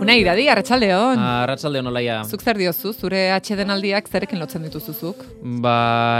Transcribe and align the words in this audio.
Una 0.00 0.14
iradi, 0.16 0.46
arratsaldeon. 0.48 1.20
Arratsaldeon 1.20 1.90
olaia. 1.90 2.14
Zuk 2.24 2.40
zer 2.40 2.56
diozu, 2.56 2.94
zure 2.96 3.18
atxedenaldiak 3.34 4.06
zerekin 4.08 4.40
lotzen 4.40 4.62
dituzuzuk? 4.64 5.20
Ba, 5.60 5.74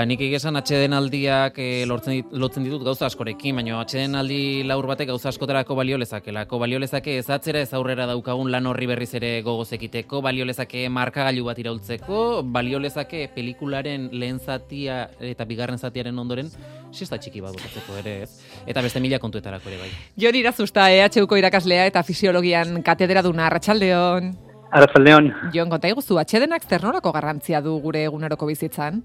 nik 0.05 0.21
egesan 0.27 0.61
atxedenaldiak 0.61 1.57
e, 1.57 1.69
lortzen, 1.89 2.19
dit, 2.19 2.35
lotzen 2.43 2.67
ditut 2.67 2.85
gauza 2.85 3.09
askorekin, 3.09 3.57
baina 3.57 3.79
atxedenaldi 3.81 4.67
laur 4.69 4.85
batek 4.91 5.09
gauza 5.15 5.31
askotarako 5.33 5.79
balio 5.79 5.97
lezakelako. 6.03 6.61
Balio 6.61 6.83
lezake 6.83 7.17
ez 7.23 7.25
atzera 7.33 7.63
ez 7.65 7.73
aurrera 7.73 8.05
daukagun 8.11 8.53
lan 8.53 8.69
horri 8.69 8.91
berriz 8.91 9.15
ere 9.17 9.33
gogoz 9.47 9.71
ekiteko, 9.79 10.21
balio 10.29 10.45
lezake 10.45 10.85
markagailu 10.93 11.49
bat 11.49 11.65
iraultzeko, 11.65 12.43
balio 12.53 12.83
lezake 12.85 13.31
pelikularen 13.33 14.11
lehen 14.13 14.45
zatia 14.45 15.07
eta 15.33 15.49
bigarren 15.49 15.81
zatiaren 15.81 16.21
ondoren, 16.21 16.53
siesta 16.93 17.19
txiki 17.19 17.41
bat 17.43 17.55
botatzeko 17.55 17.97
ere 18.01 18.15
ez. 18.25 18.31
Eta 18.67 18.83
beste 18.83 19.01
mila 19.01 19.19
kontuetarako 19.23 19.71
ere 19.71 19.79
bai. 19.83 19.91
Jon 20.21 20.39
Irazusta, 20.39 20.89
EHUko 20.91 21.39
irakaslea 21.41 21.87
eta 21.91 22.03
fisiologian 22.07 22.83
katedra 22.87 23.23
duna, 23.27 23.47
arratsaldeon. 23.47 24.33
Arratsaldeon. 24.71 25.33
Jon, 25.55 25.71
konta 25.71 25.91
iguzu, 25.91 26.19
atxedenak 26.21 26.67
zernolako 26.69 27.13
garrantzia 27.17 27.61
du 27.65 27.79
gure 27.83 28.05
eguneroko 28.07 28.47
bizitzan? 28.47 29.03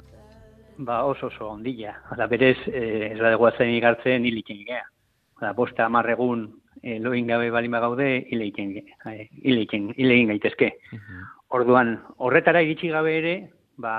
Ba, 0.77 1.03
oso 1.05 1.27
oso 1.31 1.49
ondila. 1.53 1.95
Hala 2.11 2.27
berez, 2.27 2.57
eh, 2.67 3.11
ez 3.13 3.19
badego 3.19 3.49
zen 3.57 3.71
igartzen 3.73 4.25
hiliken 4.25 4.61
gea. 4.67 4.83
Hala, 5.39 5.53
bosta 5.53 5.85
amarregun 5.85 6.45
eh, 6.83 6.99
loin 6.99 7.27
gabe 7.27 7.49
balin 7.51 7.71
bagaude, 7.71 8.09
hileiken 8.29 8.75
eh, 8.77 9.29
hileiken, 9.41 9.93
hilegin 9.97 10.33
gaitezke. 10.33 10.73
Orduan, 11.55 11.95
horretara 12.17 12.61
iritsi 12.61 12.91
gabe 12.91 13.17
ere, 13.17 13.35
ba, 13.77 13.95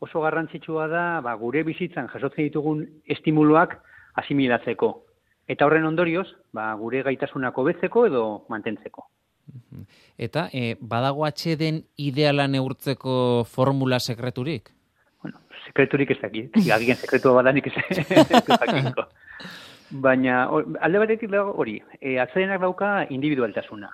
oso 0.00 0.20
garrantzitsua 0.24 0.86
da, 0.88 1.04
ba, 1.20 1.34
gure 1.36 1.62
bizitzan 1.66 2.08
jasotzen 2.08 2.46
ditugun 2.48 2.82
estimuluak 3.06 3.76
asimilatzeko. 4.20 4.90
Eta 5.50 5.66
horren 5.66 5.84
ondorioz, 5.84 6.26
ba, 6.56 6.72
gure 6.78 7.02
gaitasunako 7.06 7.64
betzeko 7.68 8.06
edo 8.08 8.24
mantentzeko. 8.48 9.06
Eta 10.18 10.48
e, 10.54 10.76
badago 10.80 11.24
atxeden 11.26 11.82
ideala 11.98 12.46
neurtzeko 12.48 13.44
formula 13.50 13.98
sekreturik? 14.00 14.70
Bueno, 15.22 15.40
sekreturik 15.66 16.12
ez 16.14 16.20
dakit. 16.22 16.56
Agian 16.76 16.96
sekretua 16.96 17.40
badanik 17.40 17.66
ez 17.66 17.74
dakiko. 18.60 19.08
Baina, 19.90 20.44
o- 20.54 20.62
alde 20.80 21.02
batetik 21.02 21.32
dago 21.32 21.56
hori, 21.58 21.80
e, 22.00 22.18
atzedenak 22.22 22.60
dauka 22.62 22.92
individualtasuna. 23.10 23.90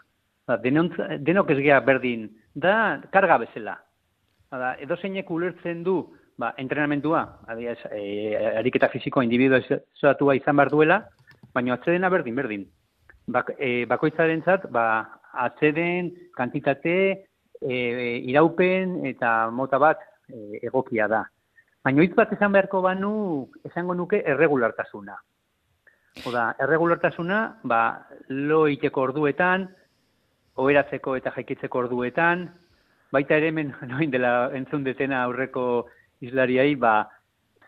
Ba, 0.47 0.59
denok 0.61 1.51
ez 1.51 1.59
gea 1.65 1.81
berdin, 1.81 2.29
da 2.55 3.01
karga 3.11 3.39
bezala. 3.43 3.79
Bada, 4.57 4.71
edo 4.81 4.97
zeinek 4.97 5.29
ulertzen 5.29 5.83
du, 5.85 5.99
ba, 6.41 6.55
entrenamentua, 6.57 7.21
adiaz, 7.53 7.77
e, 7.93 8.33
ariketa 8.57 8.89
fizikoa 8.89 9.27
individualizatua 9.27 10.37
izan 10.39 10.57
behar 10.57 10.71
duela, 10.73 10.97
baina 11.53 11.75
atzedena 11.77 12.09
berdin, 12.09 12.39
berdin. 12.41 12.65
Bak, 13.37 13.53
e, 13.61 13.85
bakoitzarentzat, 13.91 14.65
ba, 14.73 14.87
atzeden, 15.45 16.09
kantitate, 16.39 16.97
e, 17.61 17.77
iraupen 18.33 19.03
eta 19.13 19.51
mota 19.53 19.83
bat 19.83 20.01
e, 20.33 20.63
egokia 20.65 21.11
da. 21.13 21.27
Baina 21.85 22.07
hitz 22.07 22.17
bat 22.17 22.33
esan 22.33 22.57
beharko 22.57 22.81
banu, 22.81 23.13
esango 23.69 23.93
nuke 23.93 24.25
erregulartasuna. 24.25 25.21
Oda, 26.25 26.51
erregulartasuna, 26.65 27.47
ba, 27.69 27.83
lo 28.33 28.65
iteko 28.73 29.11
orduetan, 29.11 29.69
oheratzeko 30.57 31.21
eta 31.21 31.37
jaikitzeko 31.37 31.85
orduetan, 31.85 32.49
baita 33.13 33.37
ere 33.37 33.53
hemen 33.53 33.75
noin 33.93 34.11
dela 34.11 34.51
entzun 34.55 34.85
detena 34.85 35.23
aurreko 35.25 35.87
islariai, 36.25 36.75
ba, 36.81 37.09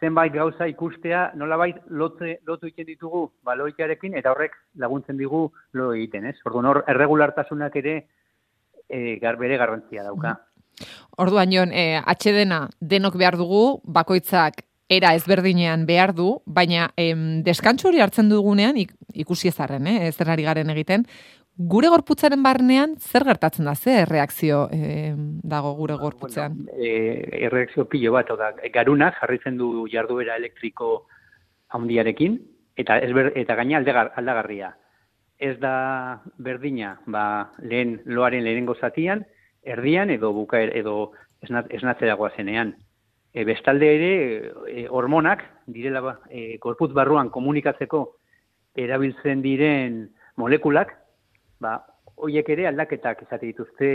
zenbait 0.01 0.33
gauza 0.33 0.69
ikustea, 0.71 1.33
nolabait 1.37 1.81
lotze, 1.91 2.39
lotu 2.47 2.69
egiten 2.69 2.87
ditugu 2.87 3.25
ba, 3.45 3.57
lo 3.59 3.67
itearekin, 3.69 4.15
eta 4.19 4.33
horrek 4.33 4.55
laguntzen 4.79 5.19
digu 5.19 5.49
lo 5.75 5.93
egiten, 5.95 6.29
ez? 6.31 6.37
Orduan 6.47 6.71
hor, 6.71 6.85
erregulartasunak 6.89 7.77
ere 7.83 7.97
e, 8.89 9.19
gar, 9.23 9.37
bere 9.41 9.59
garrantzia 9.59 10.07
dauka. 10.07 10.37
Orduan, 11.19 11.51
Jon, 11.51 11.75
e, 11.75 11.99
atxedena 11.99 12.69
denok 12.79 13.19
behar 13.19 13.37
dugu, 13.41 13.81
bakoitzak 13.85 14.63
era 14.89 15.13
ezberdinean 15.15 15.85
behar 15.87 16.15
du, 16.17 16.39
baina 16.47 16.89
em, 16.97 17.43
deskantsu 17.45 17.91
hori 17.91 18.01
hartzen 18.01 18.31
dugunean, 18.31 18.79
ik, 18.81 18.95
ikusi 19.13 19.51
ezarren, 19.51 19.87
eh, 19.87 20.09
ez 20.09 20.17
garen 20.17 20.71
egiten, 20.71 21.05
gure 21.59 21.89
gorputzaren 21.91 22.43
barnean 22.43 22.95
zer 23.03 23.25
gertatzen 23.27 23.67
da, 23.67 23.75
ze 23.75 24.05
reakzio 24.07 24.69
em, 24.71 25.41
dago 25.43 25.75
gure 25.75 25.97
gorputzean? 25.99 26.55
Bueno, 26.55 26.79
e, 26.79 27.45
erreakzio 27.47 27.89
pilo 27.91 28.13
bat, 28.15 28.31
oda, 28.31 28.53
garunak 28.73 29.19
jarritzen 29.19 29.59
du 29.59 29.89
jarduera 29.91 30.37
elektriko 30.39 31.09
handiarekin, 31.75 32.39
eta, 32.79 32.99
ez 33.03 33.11
ber, 33.13 33.33
eta 33.37 33.57
gaina 33.59 33.81
aldegar, 33.81 34.13
aldagarria. 34.17 34.77
Ez 35.39 35.57
da 35.59 36.23
berdina, 36.39 37.01
ba, 37.07 37.51
lehen 37.59 37.99
loaren 38.07 38.45
lehenengo 38.47 38.77
zatian, 38.79 39.25
erdian 39.63 40.11
edo 40.15 40.31
bukaer 40.33 40.77
edo 40.79 41.11
esnat, 41.43 41.67
esnatzeragoa 41.75 42.31
zenean. 42.37 42.77
E, 43.35 43.43
bestalde 43.45 43.91
ere, 43.97 44.15
e, 44.71 44.87
hormonak, 44.89 45.43
direla 45.67 46.05
ba, 46.07 46.15
e, 46.31 46.55
gorputz 46.63 46.93
barruan 46.95 47.35
komunikatzeko 47.35 48.05
erabiltzen 48.79 49.43
diren 49.43 50.05
molekulak, 50.39 50.95
ba, 51.61 51.79
hoiek 52.17 52.49
ere 52.55 52.67
aldaketak 52.69 53.23
izate 53.27 53.47
dituzte 53.47 53.91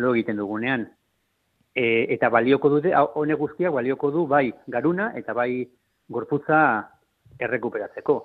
lo 0.00 0.14
egiten 0.14 0.40
dugunean. 0.40 0.86
E, 1.74 2.06
eta 2.14 2.30
balioko 2.32 2.70
dute, 2.72 2.94
honek 2.94 3.38
guztiak 3.38 3.74
balioko 3.74 4.10
du 4.10 4.26
bai 4.26 4.48
garuna 4.66 5.12
eta 5.18 5.34
bai 5.36 5.66
gorputza 6.10 6.60
errekuperatzeko. 7.38 8.16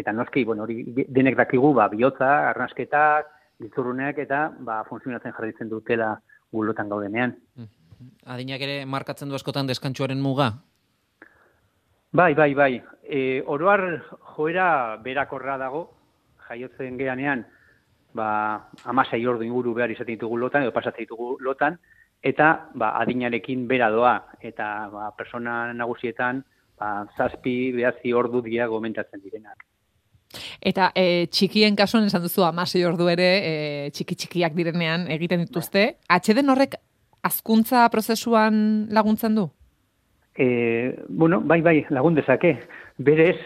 Eta 0.00 0.12
noski, 0.12 0.44
bueno, 0.44 0.64
hori 0.64 0.84
denek 1.08 1.36
dakigu, 1.36 1.74
ba, 1.76 1.88
bihotza, 1.92 2.30
arnasketak, 2.50 3.28
giltzurruneak 3.60 4.18
eta 4.24 4.46
ba, 4.64 4.80
funtzionatzen 4.88 5.34
jarraitzen 5.36 5.68
dutela 5.68 6.14
gulotan 6.52 6.88
gaudenean. 6.88 7.36
Adinak 8.32 8.62
ere 8.64 8.84
markatzen 8.88 9.28
du 9.28 9.36
askotan 9.36 9.68
deskantsuaren 9.68 10.20
muga? 10.22 10.52
Bai, 12.16 12.32
bai, 12.34 12.54
bai. 12.54 12.72
E, 13.04 13.42
oroar 13.46 13.84
joera 14.34 14.96
berakorra 15.04 15.58
dago, 15.60 15.84
jaiotzen 16.48 16.96
geanean, 16.98 17.44
ba, 18.14 18.70
amasei 18.84 19.24
ordu 19.26 19.44
inguru 19.46 19.74
behar 19.74 19.90
izaten 19.90 20.14
ditugu 20.14 20.38
lotan, 20.40 20.64
edo 20.66 20.74
pasatzen 20.74 21.06
ditugu 21.06 21.36
lotan, 21.40 21.78
eta 22.22 22.52
ba, 22.74 22.94
adinarekin 23.00 23.66
bera 23.68 23.90
doa, 23.90 24.14
eta 24.40 24.88
ba, 24.92 25.10
persona 25.16 25.72
nagusietan, 25.72 26.44
ba, 26.78 26.92
zazpi, 27.16 27.72
behatzi 27.76 28.12
ordu 28.12 28.42
dira 28.44 28.68
gomentatzen 28.70 29.22
direnak. 29.22 29.66
Eta 30.62 30.90
e, 30.94 31.26
txikien 31.26 31.74
kasuan 31.78 32.06
esan 32.06 32.22
duzu 32.22 32.44
amasei 32.46 32.84
ordu 32.86 33.08
ere 33.10 33.30
e, 33.42 33.54
txiki 33.94 34.14
txikiak 34.14 34.54
direnean 34.54 35.08
egiten 35.10 35.42
dituzte. 35.42 35.96
Atxeden 36.08 36.52
horrek 36.52 36.76
azkuntza 37.26 37.88
prozesuan 37.90 38.60
laguntzen 38.94 39.34
du? 39.34 39.48
E, 40.36 40.94
bueno, 41.08 41.40
bai, 41.40 41.60
bai, 41.60 41.80
lagun 41.90 42.14
dezake. 42.14 42.54
Berez, 42.98 43.36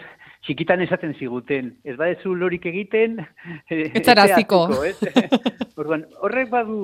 txikitan 0.45 0.81
esaten 0.85 1.15
ziguten, 1.17 1.73
ez 1.83 1.95
badezu 1.97 2.35
lorik 2.37 2.65
egiten... 2.69 3.17
Ez 3.69 4.03
zara 4.05 4.25
ez 4.27 4.35
haziko. 4.35 4.65
haziko, 4.69 4.83
ez? 4.85 5.71
Orduan, 5.81 6.05
horrek 6.23 6.51
badu 6.51 6.79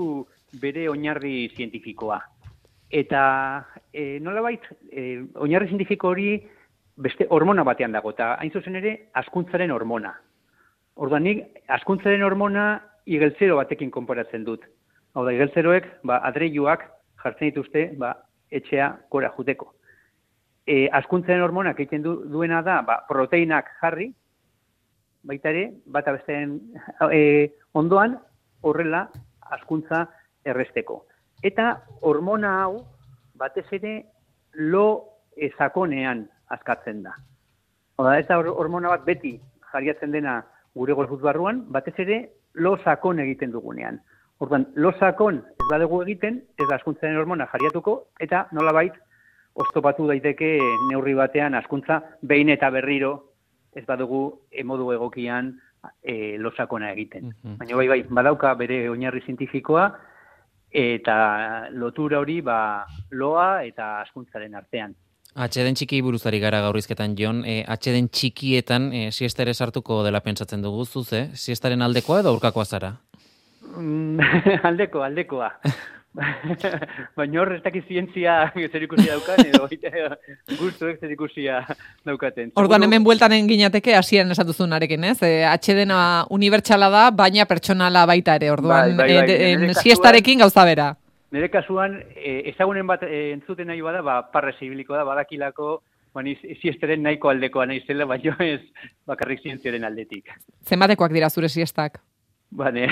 bere 0.61 0.87
oinarri 0.89 1.51
zientifikoa. 1.55 2.19
Eta 3.01 3.21
e, 3.93 4.19
nolabait, 4.23 4.65
e, 4.91 5.21
oinarri 5.39 5.69
zientifiko 5.71 6.11
hori 6.11 6.33
beste 7.01 7.27
hormona 7.29 7.63
batean 7.67 7.93
dago, 7.95 8.11
eta 8.15 8.33
hain 8.41 8.51
zuzen 8.51 8.75
ere, 8.81 8.95
askuntzaren 9.21 9.71
hormona. 9.71 10.15
Orduan, 11.01 11.23
nik 11.23 11.61
askuntzaren 11.71 12.25
hormona 12.25 12.65
igeltzero 13.05 13.55
batekin 13.61 13.93
konparatzen 13.93 14.43
dut. 14.47 14.65
Hau 15.13 15.23
da, 15.27 15.35
igeltzeroek, 15.35 15.87
ba, 16.07 16.19
adreiuak 16.27 16.83
jartzen 17.23 17.51
dituzte, 17.51 17.91
ba, 18.01 18.15
etxea 18.51 18.89
gora 19.13 19.31
juteko 19.37 19.71
e, 20.67 20.87
askuntzaren 20.91 21.41
hormonak 21.41 21.79
egiten 21.79 22.03
du, 22.03 22.15
duena 22.29 22.61
da, 22.61 22.81
ba, 22.85 23.01
proteinak 23.07 23.69
jarri, 23.81 24.11
baita 25.23 25.49
ere, 25.49 25.67
bata 25.85 26.15
besteen 26.17 26.59
e, 27.11 27.51
ondoan, 27.77 28.17
horrela 28.61 29.07
askuntza 29.51 30.05
erresteko. 30.45 31.03
Eta 31.43 31.81
hormona 32.01 32.55
hau, 32.63 32.83
batez 33.37 33.65
ere, 33.73 34.05
lo 34.53 34.85
ezakonean 35.37 36.25
askatzen 36.53 37.03
da. 37.03 37.15
Oda, 37.97 38.17
ez 38.19 38.27
da 38.27 38.37
hor- 38.39 38.53
hormona 38.57 38.89
bat 38.93 39.05
beti 39.05 39.35
jariatzen 39.71 40.11
dena 40.11 40.41
gure 40.75 40.93
gorputz 40.93 41.21
barruan, 41.21 41.65
batez 41.71 41.95
ere, 41.99 42.21
lo 42.53 42.75
sakon 42.83 43.19
egiten 43.23 43.51
dugunean. 43.51 43.99
Orduan, 44.41 44.65
lo 44.75 44.91
sakon 44.99 45.37
ez 45.37 45.67
badugu 45.69 46.01
egiten, 46.03 46.41
ez 46.57 46.67
da 46.67 46.75
askuntzaren 46.75 47.17
hormona 47.17 47.47
jariatuko, 47.51 48.07
eta 48.19 48.47
nolabait, 48.51 48.93
oztopatu 49.53 50.07
daiteke 50.07 50.57
neurri 50.89 51.13
batean 51.17 51.55
askuntza 51.55 52.01
behin 52.21 52.49
eta 52.49 52.69
berriro 52.71 53.11
ez 53.75 53.85
badugu 53.87 54.23
emodu 54.51 54.91
egokian 54.93 55.53
e, 56.03 56.37
losakona 56.37 56.91
egiten. 56.91 57.31
Mhm. 57.31 57.57
Baina 57.59 57.75
bai, 57.75 57.87
bai, 57.87 58.01
badauka 58.09 58.53
bere 58.59 58.87
oinarri 58.89 59.21
zientifikoa 59.25 59.91
eta 60.71 61.67
lotura 61.71 62.19
hori 62.19 62.39
ba, 62.41 62.85
loa 63.11 63.63
eta 63.67 63.99
askuntzaren 64.01 64.55
artean. 64.55 64.95
Atxeden 65.31 65.77
txiki 65.79 66.01
buruzari 66.03 66.41
gara 66.43 66.59
gaurizketan, 66.65 67.15
Jon. 67.15 67.45
E, 67.47 67.61
atxeden 67.63 68.09
txikietan 68.11 68.89
e, 68.91 69.05
siesta 69.15 69.45
ere 69.45 69.53
sartuko 69.53 70.01
dela 70.03 70.19
pentsatzen 70.19 70.63
dugu, 70.63 70.83
zuze? 70.85 71.29
Siestaren 71.39 71.81
aldekoa 71.81 72.19
edo 72.19 72.33
aurkakoa 72.35 72.65
zara? 72.65 72.91
Mm, 73.77 74.19
aldeko, 74.67 75.03
aldekoa. 75.07 75.53
Baina 77.17 77.39
hor 77.41 77.53
ez 77.55 77.61
dakit 77.63 77.85
zientzia 77.87 78.33
zer 78.71 78.83
ikusia 78.83 79.15
daukan, 79.15 79.45
edo 79.47 79.67
guztuek 80.61 80.99
zer 80.99 81.13
ikusia 81.15 81.61
daukaten. 82.07 82.51
Orduan 82.59 82.83
hemen 82.83 83.03
bueltanen 83.05 83.47
ginateke 83.47 83.95
hasien 83.95 84.31
esan 84.35 84.49
duzunarekin, 84.49 85.05
ez? 85.13 85.17
E, 85.23 85.45
atxedena 85.47 85.99
unibertsala 86.29 86.89
da, 86.91 87.03
baina 87.15 87.45
pertsonala 87.47 88.03
baita 88.09 88.35
ere, 88.41 88.51
orduan 88.51 88.97
Bai, 88.97 89.07
bai, 89.15 89.21
bai. 89.21 89.37
e, 89.37 89.51
em, 89.53 89.63
kasuan- 89.69 89.81
siestarekin 89.85 90.43
gauza 90.43 90.65
bera. 90.67 90.89
Nire 91.31 91.47
kasuan, 91.49 91.95
e, 92.17 92.41
ezagunen 92.51 92.87
bat 92.91 93.03
e, 93.07 93.31
entzuten 93.31 93.71
nahi 93.71 93.79
bada, 93.81 94.01
ba, 94.03 94.19
parre 94.33 94.51
zibiliko 94.59 94.97
da, 94.99 95.05
badakilako, 95.07 95.77
ba, 96.13 96.23
ni 96.27 96.35
siesteren 96.59 97.03
nahiko 97.07 97.31
aldekoa 97.31 97.69
nahi 97.71 97.85
zela, 97.87 98.03
baina 98.05 98.35
ez 98.43 98.59
bakarrik 99.07 99.39
zientziaren 99.47 99.87
aldetik. 99.87 100.27
Zenbatekoak 100.67 101.15
dira 101.15 101.29
zure 101.31 101.47
siestak? 101.47 102.01
Bane, 102.51 102.83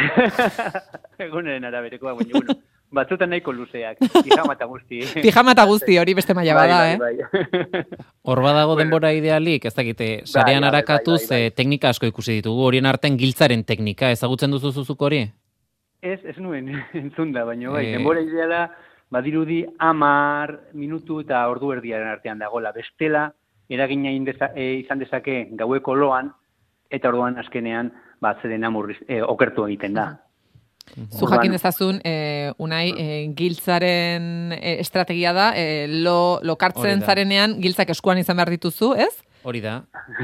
eguneren 1.28 1.66
araberekoa, 1.68 2.14
baina, 2.16 2.32
bueno, 2.40 2.56
batzutan 2.92 3.30
nahiko 3.30 3.52
luzeak, 3.54 3.98
pijama 4.26 4.54
eta 4.54 4.66
guzti. 4.66 5.00
Pijama 5.22 5.52
eta 5.54 5.66
guzti 5.70 5.98
hori 6.02 6.14
beste 6.18 6.34
maila 6.34 6.54
bada, 6.58 6.80
eh? 6.92 6.98
bai, 6.98 7.16
bai. 7.18 7.84
Hor 8.30 8.42
badago 8.42 8.74
Bueno. 8.74 8.84
denbora 8.84 9.12
idealik, 9.14 9.66
ez 9.66 9.74
dakite, 9.76 10.22
sarean 10.26 10.62
bai, 10.62 10.70
bai, 10.72 10.80
arakatuz 10.80 11.22
bai, 11.30 11.38
bai. 11.38 11.42
eh, 11.48 11.52
teknika 11.52 11.90
asko 11.90 12.06
ikusi 12.10 12.40
ditugu, 12.40 12.64
horien 12.66 12.86
artean 12.86 13.18
giltzaren 13.18 13.64
teknika, 13.64 14.10
ezagutzen 14.12 14.52
duzu 14.52 14.72
zuzuk 14.72 15.02
hori? 15.02 15.24
Ez, 16.02 16.20
ez 16.24 16.38
nuen 16.38 16.70
entzun 16.94 17.32
da, 17.36 17.46
baina 17.46 17.70
bai, 17.72 17.86
Eh. 17.86 17.92
denbora 17.98 18.22
ideala, 18.22 18.70
badirudi 19.12 19.66
amar 19.80 20.60
minutu 20.74 21.20
eta 21.22 21.48
ordu 21.50 21.72
erdiaren 21.74 22.08
artean 22.08 22.40
dagola. 22.40 22.72
Bestela, 22.72 23.32
eragina 23.70 24.12
indeza, 24.12 24.52
e, 24.56 24.80
izan 24.84 25.00
dezake 25.00 25.48
gaueko 25.58 25.96
loan, 25.96 26.32
eta 26.90 27.10
orduan 27.10 27.38
azkenean, 27.38 27.92
ba, 28.22 28.36
zeden 28.42 28.64
amurriz, 28.66 28.98
e, 29.08 29.22
okertu 29.22 29.66
egiten 29.68 29.94
da. 29.94 30.08
Zu 31.12 31.28
jakin 31.30 31.52
dezazun, 31.56 32.02
e, 32.04 32.52
unai, 32.58 32.94
e, 32.98 33.08
giltzaren 33.38 34.54
e, 34.58 34.80
estrategia 34.80 35.34
da, 35.34 35.52
e, 35.56 35.88
lo, 35.88 36.40
lokartzen 36.44 37.02
zarenean, 37.06 37.60
giltzak 37.62 37.90
eskuan 37.96 38.18
izan 38.22 38.40
behar 38.40 38.50
dituzu, 38.58 38.94
ez? 38.98 39.14
Hori 39.48 39.62
da. 39.64 39.78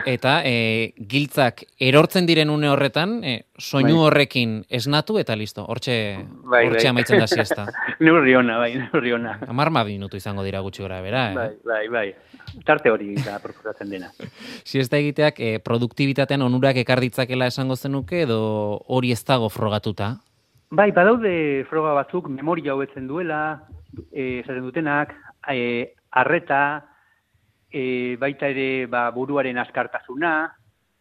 Eta 0.05 0.41
e, 0.43 0.91
giltzak 1.07 1.61
erortzen 1.79 2.25
diren 2.27 2.49
une 2.51 2.67
horretan, 2.67 3.21
e, 3.23 3.45
soinu 3.57 4.01
Bai. 4.01 4.07
horrekin 4.09 4.57
esnatu 4.67 5.15
eta 5.21 5.37
listo. 5.39 5.63
Hortxe, 5.63 5.95
Bai, 6.43 6.65
hortxe 6.67 6.83
bai. 6.83 6.89
amaitzen 6.91 7.23
da 7.23 7.27
siesta. 7.31 7.65
neurri 8.03 8.35
ona, 8.35 8.57
bai, 8.59 8.73
neurri 8.81 9.13
ona. 9.15 9.37
Amar 9.47 9.71
ma 9.71 9.85
minutu 9.87 10.19
izango 10.19 10.43
dira 10.43 10.59
gutxi 10.65 10.83
gora 10.83 10.99
bera. 11.05 11.29
Eh? 11.31 11.35
Bai, 11.35 11.49
bai, 11.63 11.87
bai. 11.87 12.05
Tarte 12.67 12.91
hori 12.91 13.15
da 13.23 13.39
proposatzen 13.39 13.89
dena. 13.89 14.11
Siesta 14.67 14.99
egiteak 14.99 15.39
e, 15.39 15.55
produktibitatean 15.63 16.43
onurak 16.43 16.83
ekar 16.83 16.99
ditzakela 16.99 17.47
esango 17.47 17.79
zenuke 17.79 18.25
edo 18.27 18.41
hori 18.91 19.15
ez 19.15 19.23
dago 19.23 19.47
frogatuta. 19.49 20.17
Bai, 20.71 20.91
badaude 20.91 21.65
froga 21.69 21.93
batzuk 21.93 22.27
memoria 22.27 22.73
hobetzen 22.73 23.05
duela, 23.07 23.61
eh, 24.11 24.39
esaten 24.39 24.63
dutenak, 24.63 25.13
eh, 25.47 25.93
arreta, 26.11 26.85
eh, 27.71 28.17
baita 28.19 28.47
ere 28.47 28.87
ba, 28.87 29.11
buruaren 29.11 29.57
askartasuna. 29.57 30.55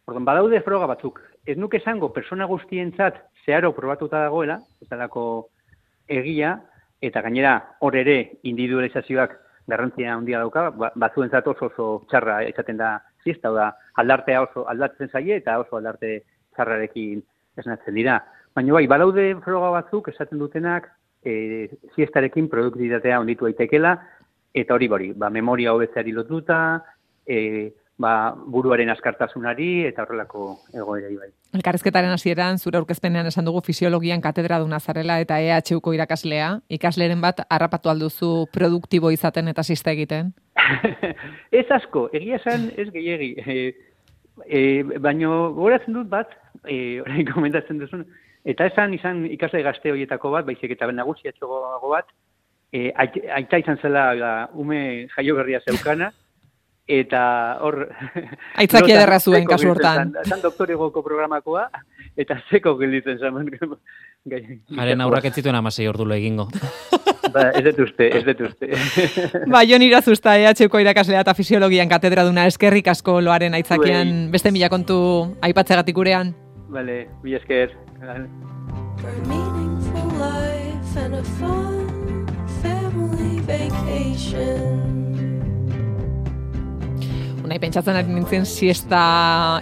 Orduan, 0.05 0.25
badaude 0.25 0.61
froga 0.61 0.85
batzuk. 0.85 1.19
Ez 1.45 1.57
nuke 1.57 1.77
esango 1.77 2.13
persona 2.13 2.45
guztientzat 2.45 3.17
zeharo 3.45 3.73
probatuta 3.73 4.19
dagoela, 4.19 4.59
ez 4.81 4.87
egia, 6.07 6.61
eta 7.01 7.21
gainera 7.21 7.75
hor 7.79 7.95
ere 7.95 8.37
individualizazioak 8.43 9.35
garrantzia 9.67 10.13
handia 10.13 10.39
dauka, 10.39 10.69
ba, 10.69 10.91
batzuentzat 10.95 11.47
oso 11.47 11.65
oso 11.65 12.05
txarra 12.09 12.43
izaten 12.47 12.77
da 12.77 13.01
siesta, 13.23 13.49
da 13.49 13.71
aldartea 13.95 14.43
oso 14.43 14.67
aldatzen 14.67 15.09
zaie 15.09 15.37
eta 15.37 15.59
oso 15.59 15.77
aldarte 15.77 16.21
txarrarekin 16.55 17.23
esnatzen 17.57 17.95
dira. 17.95 18.19
Baina 18.55 18.73
bai, 18.73 18.85
badaude 18.87 19.33
froga 19.43 19.69
batzuk 19.73 20.07
esaten 20.13 20.39
dutenak 20.39 20.87
e, 21.25 21.67
siestarekin 21.95 22.47
produktibitatea 22.49 23.19
onditu 23.19 23.49
aitekela, 23.49 23.97
eta 24.55 24.75
hori 24.77 24.87
bori, 24.87 25.09
ba, 25.11 25.29
memoria 25.29 25.73
hobetzeari 25.75 26.13
lotuta, 26.15 26.59
e, 27.27 27.73
ba, 27.99 28.13
buruaren 28.35 28.91
askartasunari 28.93 29.69
eta 29.89 30.05
horrelako 30.05 30.47
egoerei 30.73 31.15
bai. 31.17 31.29
Elkarrezketaren 31.55 32.15
hasieran 32.15 32.59
zure 32.59 32.79
aurkezpenean 32.79 33.27
esan 33.27 33.47
dugu 33.47 33.61
fisiologian 33.65 34.23
katedra 34.23 34.59
duna 34.63 34.79
zarela 34.79 35.19
eta 35.23 35.39
EHUko 35.43 35.93
irakaslea. 35.95 36.49
Ikasleren 36.79 37.21
bat 37.23 37.43
harrapatu 37.49 37.91
alduzu 37.91 38.33
produktibo 38.55 39.11
izaten 39.11 39.51
eta 39.51 39.63
sista 39.63 39.91
egiten. 39.91 40.33
ez 41.59 41.67
asko, 41.71 42.09
egia 42.13 42.39
esan 42.39 42.69
ez 42.77 42.87
gehiegi. 42.91 43.33
E, 43.39 43.57
e, 44.59 44.83
baino 44.99 45.51
goratzen 45.55 45.95
dut 45.99 46.11
bat, 46.11 46.31
e, 46.63 47.01
orain 47.03 47.27
komentatzen 47.33 47.83
duzun, 47.83 48.07
eta 48.45 48.67
esan 48.69 48.93
izan 48.93 49.25
ikasle 49.25 49.63
gazte 49.65 49.91
horietako 49.91 50.31
bat, 50.31 50.45
baizik 50.45 50.71
eta 50.75 50.91
nagusiatxoago 50.91 51.89
bat, 51.89 52.05
e, 52.71 52.91
ait- 52.95 53.23
aita 53.39 53.57
izan 53.57 53.79
zela 53.81 54.13
ga, 54.15 54.31
ume 54.53 55.07
jaio 55.15 55.35
berria 55.35 55.59
zeukana, 55.65 56.11
eta 56.87 57.57
hor... 57.65 57.87
Aitzaki 58.61 58.93
ederra 58.93 59.19
zuen 59.19 59.47
kasu 59.49 59.71
hortan. 59.73 60.13
zan- 60.23 60.43
doktoregoko 60.43 61.01
programakoa, 61.03 61.69
eta 62.17 62.37
zeko 62.51 62.75
gelditzen 62.77 63.17
zaman. 63.19 63.49
Haren 64.77 65.01
aurrak 65.01 65.25
ez 65.25 65.33
zituen 65.39 65.55
amasei 65.57 65.87
ordulo 65.87 66.13
egingo. 66.15 66.47
Ba, 67.35 67.49
ez 67.57 67.63
dut 67.65 67.79
uste, 67.83 68.05
ez 68.15 68.21
dut 68.23 68.41
uste. 68.47 68.69
Ba, 69.51 69.63
Jon 69.67 69.83
Irazusta 69.83 70.37
EHUko 70.39 70.79
irakaslea 70.79 71.23
eta 71.25 71.33
fisiologian 71.35 71.89
katedra 71.91 72.23
duna 72.23 72.45
eskerrik 72.47 72.87
asko 72.87 73.17
loaren 73.19 73.57
aitzakian 73.57 74.29
beste 74.31 74.53
mila 74.55 74.69
kontu 74.71 74.97
aipatzegatik 75.43 75.97
gurean. 75.97 76.31
Vale, 76.71 77.09
mila 77.25 77.41
esker. 77.41 77.73
For 77.99 79.09
a 79.09 79.27
meaningful 79.27 80.09
life 80.19 80.97
and 80.97 81.15
a 81.15 81.23
fun 81.23 82.27
family 82.61 83.39
vacation. 83.39 84.94
Unai 87.45 87.59
pentsatzen 87.61 87.93
ari 87.93 88.09
nintzen 88.09 88.41
siesta 88.49 88.99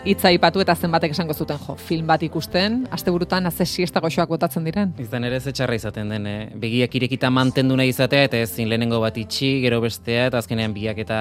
hitza 0.07 0.29
aipatu 0.29 0.61
eta 0.63 0.71
zenbatek 0.71 1.11
esango 1.11 1.33
zuten 1.35 1.57
jo, 1.59 1.73
film 1.75 2.07
bat 2.07 2.21
ikusten, 2.23 2.77
asteburutan 2.95 3.49
haze 3.49 3.65
siesta 3.67 3.99
goxoak 3.99 4.29
botatzen 4.31 4.63
diren. 4.63 4.93
Izan 5.03 5.27
ere 5.27 5.41
ze 5.41 5.51
txarra 5.51 5.75
izaten 5.75 6.13
den, 6.13 6.29
eh? 6.29 6.45
begiak 6.63 6.95
irekita 6.95 7.27
mantendu 7.27 7.75
nahi 7.75 7.91
izatea, 7.91 8.29
eta 8.29 8.39
ezin 8.39 8.69
lehenengo 8.71 9.01
bat 9.03 9.19
itxi, 9.19 9.49
gero 9.65 9.81
bestea, 9.83 10.29
eta 10.29 10.39
azkenean 10.39 10.71
biak, 10.71 11.01
eta 11.03 11.17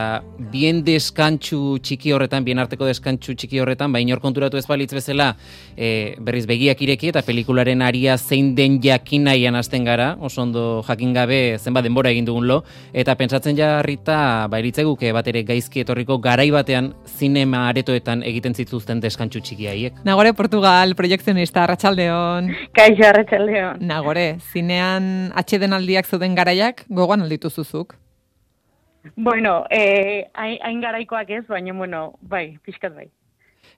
bien 0.53 0.85
deskantxu 0.87 1.81
txiki 1.83 2.15
horretan, 2.15 2.47
bien 2.47 2.63
arteko 2.63 2.87
deskantxu 2.87 3.35
txiki 3.35 3.59
horretan, 3.59 3.91
baina 3.91 4.15
hor 4.15 4.23
konturatu 4.23 4.61
ez 4.61 4.65
balitz 4.71 4.93
bezala, 4.95 5.33
eh, 5.75 6.15
berriz 6.23 6.45
begiak 6.47 6.87
ireki, 6.87 7.11
eta 7.11 7.25
pelikularen 7.27 7.83
aria 7.83 8.15
zein 8.15 8.55
den 8.55 8.79
jakin 8.87 9.27
nahian 9.33 9.59
hasten 9.59 9.91
gara, 9.91 10.13
oso 10.21 10.47
ondo 10.47 10.85
jakin 10.87 11.19
gabe 11.19 11.43
zenbat 11.59 11.91
denbora 11.91 12.15
egin 12.15 12.31
dugun 12.31 12.47
lo, 12.47 12.63
eta 12.95 13.19
pentsatzen 13.19 13.59
jarrita, 13.59 14.47
ba, 14.47 14.63
eritzeguke 14.63 15.11
bat 15.11 15.35
ere 15.35 15.43
gaizki 15.51 15.83
etorriko 15.83 16.23
garai 16.23 16.52
batean 16.53 16.93
zinema 17.07 17.67
aretoetan 17.71 18.23
egiten 18.29 18.55
zituzten 18.55 19.01
deskantxu 19.03 19.41
txiki 19.41 19.67
haiek. 19.71 20.03
Nagore 20.05 20.35
Portugal, 20.39 20.95
proiektzionista, 20.99 21.65
Arratsaldeon. 21.65 22.53
Kaixo, 22.77 23.09
arratsaldeon. 23.09 23.83
Nagore, 23.89 24.27
zinean 24.53 25.33
atxeden 25.35 25.73
aldiak 25.73 26.07
zeuden 26.07 26.37
garaiak 26.39 26.85
gogoan 26.89 27.25
alditu 27.27 27.51
zuzuk. 27.51 27.97
Bueno, 29.17 29.65
eh, 29.71 30.31
hain 30.35 30.81
garaikoak 30.81 31.31
ez, 31.31 31.47
baina, 31.49 31.75
bueno, 31.75 32.13
bai, 32.21 32.59
pixkat 32.63 32.95
bai. 32.95 33.09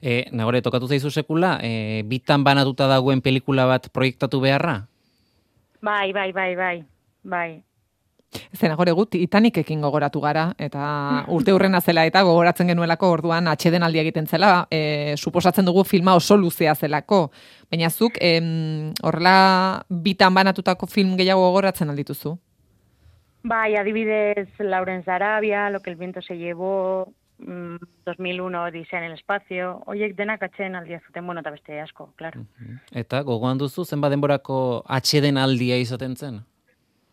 E, 0.04 0.26
nagore, 0.36 0.60
tokatu 0.60 0.88
zaizu 0.88 1.10
sekula, 1.10 1.58
e, 1.64 2.02
bitan 2.04 2.44
banatuta 2.44 2.88
dagoen 2.90 3.22
pelikula 3.24 3.64
bat 3.64 3.88
proiektatu 3.88 4.40
beharra? 4.42 4.82
Bai, 5.80 6.12
bai, 6.12 6.30
bai, 6.32 6.50
bai, 6.56 6.76
bai. 7.24 7.50
Zen 8.54 8.70
nagore 8.70 8.92
gut, 8.92 9.10
Titanicekin 9.14 9.80
gogoratu 9.82 10.20
gara, 10.20 10.46
eta 10.58 11.24
urte 11.34 11.52
hurrena 11.52 11.80
zela 11.80 12.04
eta 12.06 12.22
gogoratzen 12.26 12.70
genuelako 12.70 13.10
orduan 13.16 13.48
atxeden 13.48 13.82
aldia 13.82 14.02
egiten 14.02 14.26
zela, 14.26 14.66
e, 14.70 15.14
suposatzen 15.16 15.66
dugu 15.66 15.84
filma 15.84 16.14
oso 16.14 16.36
luzea 16.36 16.74
zelako. 16.74 17.30
Baina 17.70 17.90
zuk, 17.90 18.18
em, 18.20 18.92
horrela 19.02 19.84
bitan 19.88 20.34
banatutako 20.34 20.86
film 20.86 21.16
gehiago 21.16 21.46
gogoratzen 21.48 21.90
aldituzu. 21.90 22.38
Bai, 23.44 23.76
adibidez, 23.76 24.48
Lawrence 24.58 25.10
Arabia, 25.10 25.68
Lo 25.70 25.80
que 25.80 25.90
el 25.90 25.96
viento 25.96 26.22
se 26.22 26.38
llevó, 26.38 27.12
mm, 27.38 27.76
2001 28.06 28.64
Odisea 28.64 29.00
en 29.00 29.04
el 29.04 29.12
espacio, 29.12 29.82
hoiek 29.86 30.16
denak 30.16 30.42
atxeen 30.42 30.74
aldia 30.74 31.00
zuten, 31.06 31.26
bueno, 31.26 31.40
eta 31.40 31.50
beste 31.50 31.80
asko, 31.80 32.12
claro. 32.16 32.46
Eta 32.92 33.20
gogoan 33.22 33.58
duzu 33.58 33.84
zenbat 33.84 34.10
denborako 34.10 34.82
atxeden 34.86 35.36
aldia 35.36 35.76
izaten 35.76 36.16
zen? 36.16 36.40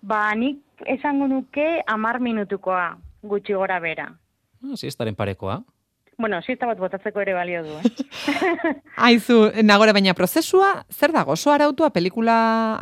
Ba, 0.01 0.33
nik 0.35 0.61
esango 0.89 1.27
nuke 1.29 1.83
amar 1.87 2.19
minutukoa, 2.19 2.97
gutxi 3.21 3.53
gora 3.53 3.79
bera. 3.79 4.09
Ah, 4.61 4.75
siestaren 4.75 5.15
parekoa. 5.15 5.61
Bueno, 6.21 6.39
siesta 6.45 6.67
bat 6.69 6.77
botatzeko 6.77 7.21
ere 7.23 7.33
balio 7.33 7.63
du, 7.65 7.77
eh? 7.79 8.73
Aizu, 9.07 9.37
nagore, 9.65 9.93
baina 9.95 10.13
prozesua, 10.13 10.83
zer 10.93 11.13
dago? 11.15 11.33
Oso 11.33 11.49
arautua 11.49 11.89
pelikula 11.95 12.35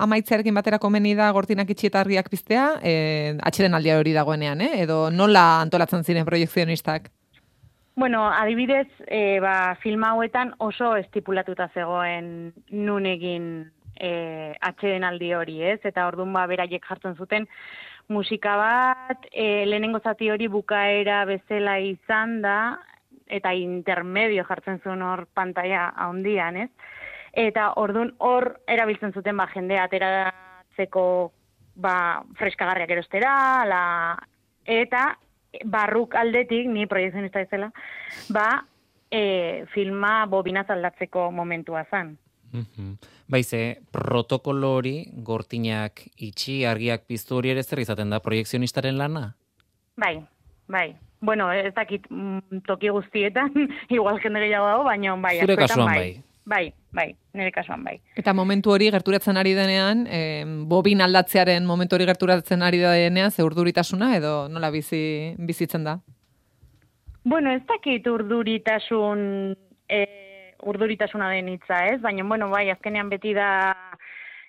amaitzearekin 0.03 0.57
batera 0.59 0.79
komeni 0.83 1.13
da 1.15 1.29
gortinak 1.31 1.69
itxi 1.71 1.87
eta 1.87 2.01
argiak 2.01 2.27
piztea, 2.31 2.65
e, 2.83 3.37
atxeden 3.39 3.77
aldia 3.77 3.95
hori 3.99 4.15
dagoenean, 4.17 4.65
eh? 4.65 4.73
Edo 4.83 5.05
nola 5.11 5.45
antolatzen 5.61 6.03
ziren 6.03 6.27
proiekzionistak? 6.27 7.07
Bueno, 7.99 8.25
adibidez, 8.27 8.87
e, 9.07 9.39
ba, 9.43 9.75
film 9.83 10.03
hauetan 10.07 10.53
oso 10.59 10.93
estipulatuta 10.99 11.69
zegoen 11.73 12.51
nun 12.71 13.07
egin 13.07 13.49
e, 13.99 14.55
atxeden 14.61 15.03
aldi 15.03 15.33
hori, 15.35 15.59
ez? 15.75 15.79
Eta 15.83 16.07
orduan 16.07 16.33
ba, 16.33 16.45
beraiek 16.49 16.85
jartzen 16.87 17.15
zuten 17.15 17.47
musika 18.09 18.55
bat, 18.57 19.27
e, 19.31 19.65
lehenengo 19.69 19.99
zati 19.99 20.31
hori 20.31 20.47
bukaera 20.49 21.23
bezala 21.29 21.77
izan 21.79 22.39
da, 22.41 22.79
eta 23.29 23.53
intermedio 23.53 24.43
jartzen 24.47 24.79
zuen 24.81 25.03
hor 25.05 25.27
pantalla 25.37 25.91
handian, 26.07 26.57
ez? 26.65 26.69
Eta 27.37 27.73
orduan 27.77 28.15
hor 28.25 28.55
erabiltzen 28.67 29.13
zuten 29.13 29.37
ba, 29.37 29.45
jendea 29.53 29.85
ateratzeko 29.85 31.05
ba, 31.75 31.95
freskagarriak 32.39 32.95
erostera, 32.97 33.33
la, 33.69 33.83
eta 34.65 35.11
barruk 35.65 36.15
aldetik, 36.17 36.67
ni 36.67 36.87
proiekzionista 36.89 37.45
ezela, 37.45 37.69
ba, 38.33 38.47
e, 39.11 39.65
filma 39.73 40.25
bobinaz 40.29 40.67
aldatzeko 40.69 41.29
momentua 41.31 41.85
zan. 41.89 42.15
Mhm. 42.51 42.95
Baize, 43.29 43.81
protokolo 43.91 44.73
hori, 44.79 44.95
gortinak 45.25 46.01
itxi, 46.17 46.63
argiak 46.65 47.05
piztu 47.07 47.37
hori 47.37 47.53
ere 47.53 47.63
zer 47.63 47.79
izaten 47.79 48.09
da 48.09 48.19
proiekzionistaren 48.19 48.97
lana? 48.97 49.35
Bai, 49.97 50.17
bai. 50.67 50.95
Bueno, 51.21 51.51
ez 51.51 51.73
dakit 51.75 52.07
mm, 52.09 52.63
toki 52.65 52.89
guztietan, 52.89 53.51
igual 53.89 54.19
jende 54.23 54.39
gehiago 54.45 54.67
dago, 54.71 54.83
baina 54.87 55.15
bai. 55.19 55.37
Zure 55.41 55.57
kasuan 55.59 55.93
bai. 55.93 56.23
Bai, 56.49 56.71
bai, 56.95 57.11
nire 57.37 57.51
kasuan 57.53 57.83
bai. 57.85 57.99
Eta 58.17 58.33
momentu 58.33 58.71
hori 58.73 58.87
gerturatzen 58.89 59.37
ari 59.37 59.51
denean, 59.53 60.07
e, 60.09 60.45
bobin 60.65 61.03
aldatzearen 61.05 61.67
momentu 61.67 61.97
hori 61.97 62.07
gerturatzen 62.09 62.63
ari 62.65 62.79
denean, 62.81 63.29
ze 63.31 63.45
urduritasuna 63.45 64.15
edo 64.17 64.47
nola 64.49 64.71
bizi, 64.73 65.35
bizitzen 65.37 65.85
da? 65.85 65.99
Bueno, 67.23 67.51
ez 67.51 67.61
dakit 67.67 68.07
urduritasun, 68.07 69.19
e, 69.85 70.28
urduritasuna 70.63 71.29
den 71.33 71.49
hitza, 71.53 71.85
ez? 71.87 71.99
Baina, 72.01 72.23
bueno, 72.23 72.49
bai, 72.49 72.69
azkenean 72.69 73.09
beti 73.09 73.33
da 73.33 73.49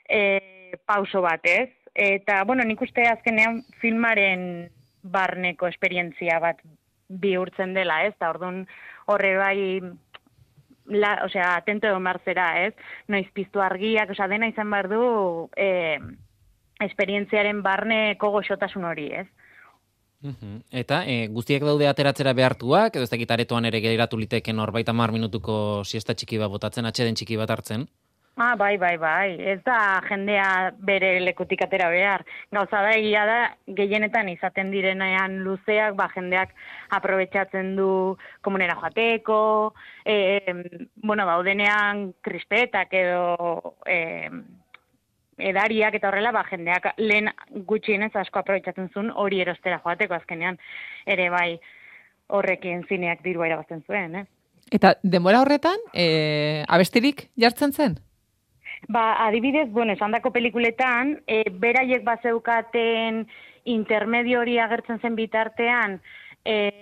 e, 0.08 0.76
pauso 0.86 1.22
bat, 1.22 1.44
ez? 1.44 1.70
Eta, 1.94 2.42
bueno, 2.44 2.64
nik 2.64 2.80
uste 2.82 3.06
azkenean 3.08 3.62
filmaren 3.82 4.70
barneko 5.02 5.68
esperientzia 5.68 6.38
bat 6.42 6.60
bihurtzen 7.08 7.74
dela, 7.74 8.04
ez? 8.06 8.14
Eta 8.14 8.30
orduan 8.30 8.64
horre 9.10 9.34
bai 9.38 9.58
la, 10.90 11.16
osea, 11.24 11.54
atento 11.56 11.88
egon 11.90 12.06
behar 12.06 12.20
zera, 12.24 12.48
ez? 12.66 12.74
Noiz 13.08 13.26
piztu 13.34 13.62
argiak, 13.62 14.10
osea, 14.14 14.28
dena 14.30 14.50
izan 14.50 14.70
behar 14.70 14.90
du 14.90 15.04
e, 15.56 15.98
esperientziaren 16.86 17.62
barneko 17.62 18.30
goxotasun 18.36 18.86
hori, 18.88 19.10
ez? 19.22 19.28
Mhm. 20.22 20.60
Eta 20.82 21.00
e, 21.08 21.28
guztiak 21.32 21.64
daude 21.64 21.88
ateratzera 21.88 22.34
behartuak, 22.36 22.96
edo 22.96 23.06
ez 23.06 23.12
dakit 23.12 23.30
aretoan 23.30 23.64
ere 23.64 23.80
geratu 23.80 24.18
liteke 24.20 24.52
norbait 24.52 24.88
hamar 24.92 25.12
minutuko 25.16 25.56
siesta 25.84 26.14
txiki 26.14 26.38
bat 26.42 26.52
botatzen, 26.52 26.84
atxeden 26.84 27.16
txiki 27.16 27.40
bat 27.40 27.50
hartzen. 27.56 27.88
Ah, 28.42 28.54
bai, 28.56 28.76
bai, 28.78 28.96
bai. 28.96 29.36
Ez 29.52 29.58
da 29.66 30.00
jendea 30.06 30.72
bere 30.88 31.10
lekutik 31.20 31.60
atera 31.64 31.90
behar. 31.92 32.22
Gauza 32.56 32.80
da 32.86 32.92
egia 32.96 33.24
da 33.28 33.38
gehienetan 33.80 34.30
izaten 34.32 34.70
direnean 34.72 35.40
luzeak, 35.44 35.96
ba 35.98 36.06
jendeak 36.14 36.54
aprobetxatzen 36.96 37.74
du 37.76 37.90
komunera 38.40 38.78
joateko, 38.80 39.40
e, 40.04 40.16
bueno, 41.02 41.26
daudenean 41.28 42.14
krispetak 42.24 42.94
edo 43.02 43.74
e, 43.84 44.30
edariak 45.42 45.94
eta 45.94 46.08
horrela, 46.08 46.32
ba 46.32 46.44
jendeak 46.48 46.92
lehen 46.98 47.30
gutxienez 47.66 48.12
asko 48.16 48.40
aprobetxatzen 48.40 48.90
zuen 48.94 49.10
hori 49.14 49.40
erostera 49.40 49.80
joateko 49.84 50.14
azkenean 50.14 50.58
ere 51.06 51.30
bai 51.30 51.58
horrekin 52.28 52.84
zineak 52.88 53.24
dirua 53.24 53.48
irabazten 53.50 53.82
zuen, 53.86 54.14
eh? 54.22 54.26
Eta 54.70 54.94
denbora 55.02 55.40
horretan, 55.42 55.82
e, 55.92 56.62
abestirik 56.68 57.26
jartzen 57.40 57.72
zen? 57.72 57.98
Ba, 58.88 59.26
adibidez, 59.26 59.68
bueno, 59.72 59.92
esandako 59.92 60.30
pelikuletan, 60.32 61.18
e, 61.26 61.42
beraiek 61.50 62.04
bazeukaten 62.06 63.24
intermedio 63.64 64.40
hori 64.40 64.58
agertzen 64.58 65.00
zen 65.02 65.18
bitartean, 65.18 65.98
e, 66.44 66.72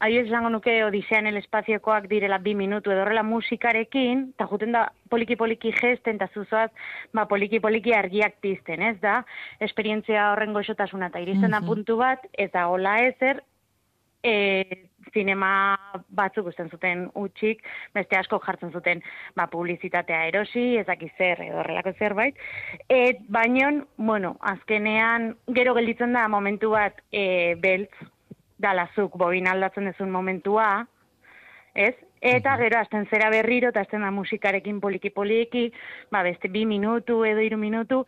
adibidez 0.00 0.26
esango 0.26 0.50
nuke 0.50 0.84
Odisean 0.84 1.26
el 1.26 1.36
espaziokoak 1.38 2.08
direla 2.10 2.38
bi 2.38 2.54
minutu 2.54 2.92
edo 2.92 3.02
horrela 3.02 3.22
musikarekin, 3.22 4.30
eta 4.34 4.48
juten 4.50 4.72
da 4.74 4.88
poliki-poliki 5.10 5.72
gesten, 5.78 6.16
eta 6.16 6.28
zuzoaz, 6.34 6.70
ba, 7.12 7.26
poliki-poliki 7.30 7.94
argiak 7.94 8.40
pizten, 8.42 8.82
ez 8.82 8.98
da? 9.00 9.22
Esperientzia 9.60 10.32
horren 10.32 10.52
goxotasuna, 10.52 11.12
eta 11.12 11.20
iristen 11.20 11.50
da 11.50 11.60
Mhm. 11.60 11.66
puntu 11.66 11.96
bat, 11.96 12.26
eta 12.32 12.68
hola 12.68 12.98
ezer, 13.06 13.42
e, 14.24 14.88
zinema 15.12 15.76
batzuk 16.08 16.46
usten 16.46 16.70
zuten 16.70 17.10
utxik, 17.14 17.62
beste 17.92 18.16
asko 18.16 18.38
jartzen 18.40 18.72
zuten 18.72 19.02
ba, 19.36 19.46
publizitatea 19.52 20.24
erosi, 20.30 20.78
ezaki 20.80 21.10
zer, 21.18 21.42
edo 21.44 21.60
horrelako 21.60 21.92
zerbait. 21.98 22.34
Et, 22.88 23.20
baino, 23.28 23.86
bueno, 23.96 24.36
azkenean, 24.40 25.36
gero 25.54 25.74
gelditzen 25.74 26.16
da 26.16 26.26
momentu 26.28 26.70
bat 26.70 27.02
e, 27.12 27.54
beltz, 27.60 27.92
dalazuk 28.64 29.18
bobin 29.20 29.48
aldatzen 29.50 29.90
dezun 29.90 30.10
momentua, 30.10 30.68
ez? 31.74 31.94
Eta 32.24 32.54
gero 32.56 32.78
hasten 32.80 33.04
zera 33.12 33.28
berriro, 33.28 33.68
eta 33.68 33.82
hasten 33.84 34.00
da 34.00 34.10
musikarekin 34.14 34.80
poliki-poliki, 34.80 35.66
ba, 36.12 36.22
beste 36.24 36.48
bi 36.48 36.64
minutu 36.64 37.20
edo 37.28 37.44
hiru 37.44 37.58
minutu, 37.60 38.00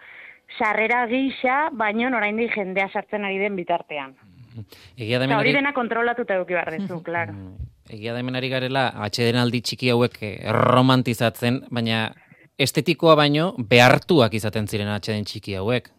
sarrera 0.57 1.05
gisa, 1.11 1.67
baino 1.77 2.09
oraindik 2.17 2.55
jendea 2.57 2.89
sartzen 2.89 3.27
ari 3.29 3.39
den 3.43 3.57
bitartean. 3.59 4.15
Egia 4.97 5.21
da 5.21 5.29
hori 5.37 5.53
dena 5.53 5.75
kontrolatuta 5.77 6.39
eduki 6.39 6.57
behar 6.57 6.71
dezu, 6.79 7.03
klaro. 7.05 7.35
Mm, 7.37 7.73
Egia 7.93 8.15
da 8.15 8.23
hemen 8.23 8.39
ari 8.39 8.49
garela, 8.51 8.89
atxeden 9.07 9.39
aldi 9.39 9.61
txiki 9.63 9.93
hauek 9.93 10.17
eh, 10.25 10.33
romantizatzen, 10.57 11.61
baina 11.71 12.07
estetikoa 12.59 13.15
baino 13.21 13.51
behartuak 13.59 14.35
izaten 14.35 14.67
ziren 14.67 14.89
atxeden 14.95 15.29
txiki 15.29 15.55
hauek. 15.61 15.93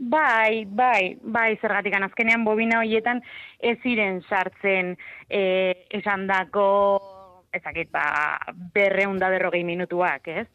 Bai, 0.00 0.64
bai, 0.64 1.18
bai, 1.20 1.58
zergatik 1.60 1.92
azkenean 1.92 2.44
bobina 2.44 2.78
horietan 2.80 3.20
ez 3.60 3.76
ziren 3.82 4.22
sartzen 4.22 4.94
e, 5.28 5.40
esandako, 5.92 6.64
ezakit, 7.52 7.90
ba, 7.92 8.38
berreunda 8.72 9.28
berrogei 9.28 9.60
minutuak, 9.62 10.24
ez? 10.32 10.46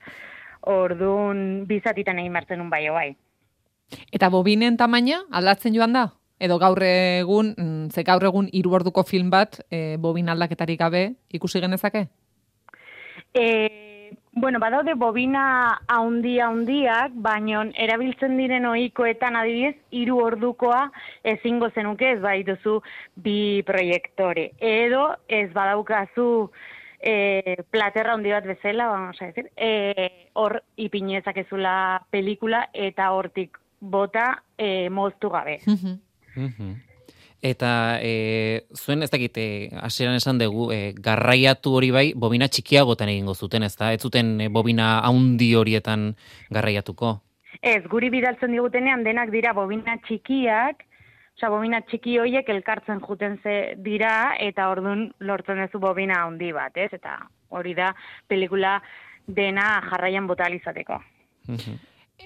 Orduan, 0.66 1.68
bizatitan 1.70 2.18
egin 2.18 2.34
martzen 2.34 2.66
un 2.66 2.72
bai, 2.74 2.90
bai. 2.90 3.12
Eta 4.12 4.32
bobinen 4.34 4.78
tamaina 4.82 5.22
aldatzen 5.30 5.78
joan 5.78 5.94
da? 5.94 6.08
Edo 6.42 6.58
gaur 6.58 6.82
egun, 6.82 7.54
mm, 7.54 7.94
ze 7.94 8.02
gaur 8.04 8.26
egun 8.26 8.50
hiru 8.52 8.74
orduko 8.74 9.04
film 9.06 9.30
bat 9.30 9.62
e, 9.70 9.98
bobin 10.02 10.28
aldaketarik 10.34 10.80
gabe 10.80 11.12
ikusi 11.30 11.62
genezake? 11.62 12.08
E, 13.30 13.46
bueno, 14.36 14.60
badaude 14.60 14.94
bobina 14.94 15.80
haundi 15.88 16.40
haundiak, 16.44 17.14
baino 17.16 17.64
erabiltzen 17.86 18.36
diren 18.38 18.68
ohikoetan 18.68 19.38
adibidez 19.40 19.78
hiru 19.96 20.20
ordukoa 20.20 20.90
ezingo 21.24 21.70
zenuke 21.72 22.12
ez 22.12 22.20
bai 22.22 22.42
duzu 22.44 22.82
bi 23.16 23.64
proiektore. 23.66 24.50
Edo 24.60 25.06
ez 25.28 25.48
badaukazu 25.56 26.28
e, 27.00 27.64
platerra 27.72 28.14
handi 28.14 28.36
bat 28.36 28.46
bezala, 28.46 28.90
vamos 28.92 29.22
a 29.22 29.32
decir, 29.32 29.52
e, 29.56 30.30
hor 30.34 30.60
ipinezakezula 30.76 32.04
pelikula 32.12 32.68
eta 32.74 33.12
hortik 33.16 33.58
bota 33.80 34.44
e, 34.58 34.90
moztu 34.90 35.30
gabe. 35.30 35.62
Mhm. 35.66 36.76
Eta 37.42 38.00
e, 38.02 38.66
zuen 38.74 39.04
ez 39.04 39.12
dakit, 39.12 39.38
e, 39.38 39.70
hasieran 39.82 40.16
esan 40.16 40.40
dugu, 40.40 40.72
e, 40.74 40.94
garraiatu 40.98 41.76
hori 41.78 41.92
bai, 41.92 42.06
bobina 42.16 42.48
txikiagotan 42.48 43.12
egingo 43.12 43.36
zuten, 43.36 43.64
ez 43.64 43.76
da? 43.76 43.92
Ez 43.94 44.02
zuten 44.02 44.40
e, 44.42 44.50
bobina 44.50 45.00
haundi 45.06 45.54
horietan 45.56 46.16
garraiatuko. 46.50 47.20
Ez, 47.62 47.84
guri 47.92 48.10
bidaltzen 48.10 48.52
digutenean 48.52 49.04
denak 49.06 49.32
dira 49.32 49.54
bobina 49.54 49.98
txikiak, 50.08 50.84
osea, 51.36 51.50
bobina 51.52 51.82
txiki 51.82 52.18
hoiek 52.20 52.50
elkartzen 52.50 53.02
juten 53.04 53.40
ze 53.44 53.76
dira, 53.78 54.36
eta 54.40 54.70
ordun 54.72 55.12
lortzen 55.20 55.62
duzu 55.64 55.80
bobina 55.84 56.24
handi 56.26 56.52
bat, 56.56 56.76
ez? 56.78 56.92
Eta 56.96 57.20
hori 57.50 57.76
da 57.76 57.94
pelikula 58.28 58.80
dena 59.28 59.82
jarraian 59.90 60.28
bota 60.28 60.46
ahal 60.46 60.56
izateko. 60.56 61.02
Mhm. 61.48 61.78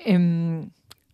Em, 0.05 0.69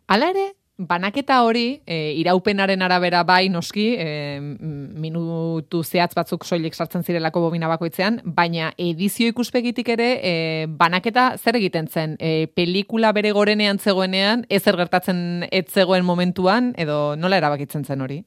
hala 0.07 0.29
ere, 0.29 0.51
banaketa 0.77 1.41
hori, 1.43 1.81
e, 1.87 2.13
iraupenaren 2.19 2.81
arabera 2.81 3.23
bai 3.23 3.47
noski, 3.49 3.85
e, 3.97 4.39
minutu 4.41 5.83
zehatz 5.83 6.13
batzuk 6.15 6.43
soilik 6.45 6.75
sartzen 6.75 7.03
zirelako 7.03 7.45
bobina 7.45 7.69
bakoitzean, 7.71 8.19
baina 8.25 8.73
edizio 8.77 9.29
ikuspegitik 9.31 9.89
ere, 9.95 10.09
e, 10.21 10.33
banaketa 10.67 11.37
zer 11.37 11.55
egiten 11.61 11.87
zen? 11.87 12.17
E, 12.19 12.47
pelikula 12.47 13.13
bere 13.15 13.31
gorenean 13.31 13.79
zegoenean, 13.79 14.45
ezer 14.49 14.75
gertatzen 14.75 15.47
ez 15.51 15.67
zegoen 15.71 16.05
momentuan, 16.05 16.73
edo 16.77 17.15
nola 17.15 17.37
erabakitzen 17.39 17.85
zen 17.85 18.01
hori? 18.01 18.23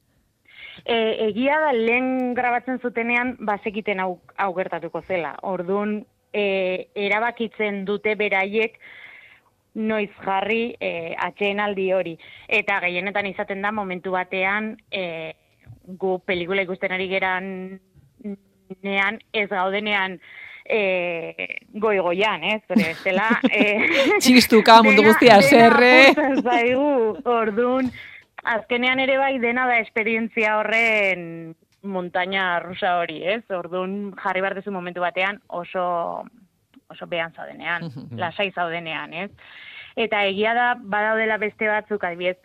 E, 0.84 0.96
egia 1.28 1.58
da 1.60 1.72
lehen 1.74 2.34
grabatzen 2.34 2.78
zutenean 2.80 3.36
bazekiten 3.44 4.00
hau, 4.00 4.20
hau 4.36 4.52
gertatuko 4.56 5.02
zela. 5.02 5.34
Orduan 5.42 5.98
e, 6.32 6.88
erabakitzen 6.94 7.84
dute 7.84 8.14
beraiek 8.16 8.78
noiz 9.78 10.10
jarri 10.24 10.74
e, 10.80 11.14
atxeen 11.14 11.60
aldi 11.62 11.92
hori. 11.94 12.16
Eta 12.48 12.80
gehienetan 12.84 13.28
izaten 13.30 13.62
da 13.62 13.72
momentu 13.72 14.12
batean 14.16 14.74
e, 14.90 15.34
gu 16.00 16.18
pelikula 16.26 16.66
ikusten 16.66 16.92
ari 16.92 17.08
geran 17.08 17.48
nean 18.84 19.18
ez 19.32 19.48
gaudenean 19.48 20.18
e, 20.68 20.80
goi-goian, 21.80 22.44
ez? 22.44 22.60
Zure, 22.68 22.90
bestela... 22.90 23.30
E, 23.48 23.78
Txistuka 24.24 24.82
mundu 24.84 25.06
guztia, 25.06 25.40
zerre. 25.40 26.12
zaigu, 26.42 26.90
orduan, 27.24 27.88
azkenean 28.44 29.00
ere 29.00 29.16
bai 29.20 29.38
dena 29.42 29.66
da 29.70 29.78
esperientzia 29.84 30.58
horren 30.58 31.54
montaña 31.82 32.58
rusa 32.60 32.98
hori, 33.00 33.22
ez? 33.36 33.42
Orduan 33.54 34.12
jarri 34.18 34.44
behar 34.44 34.60
momentu 34.74 35.00
batean 35.00 35.40
oso 35.48 36.26
oso 36.88 37.06
behan 37.06 37.32
zaudenean, 37.36 37.90
lasai 38.16 38.50
zaudenean, 38.52 39.12
ez? 39.12 39.30
Eta 39.98 40.22
egia 40.30 40.54
da 40.54 40.68
badaudela 40.78 41.40
beste 41.42 41.66
batzuk 41.66 42.04
adibidez, 42.06 42.38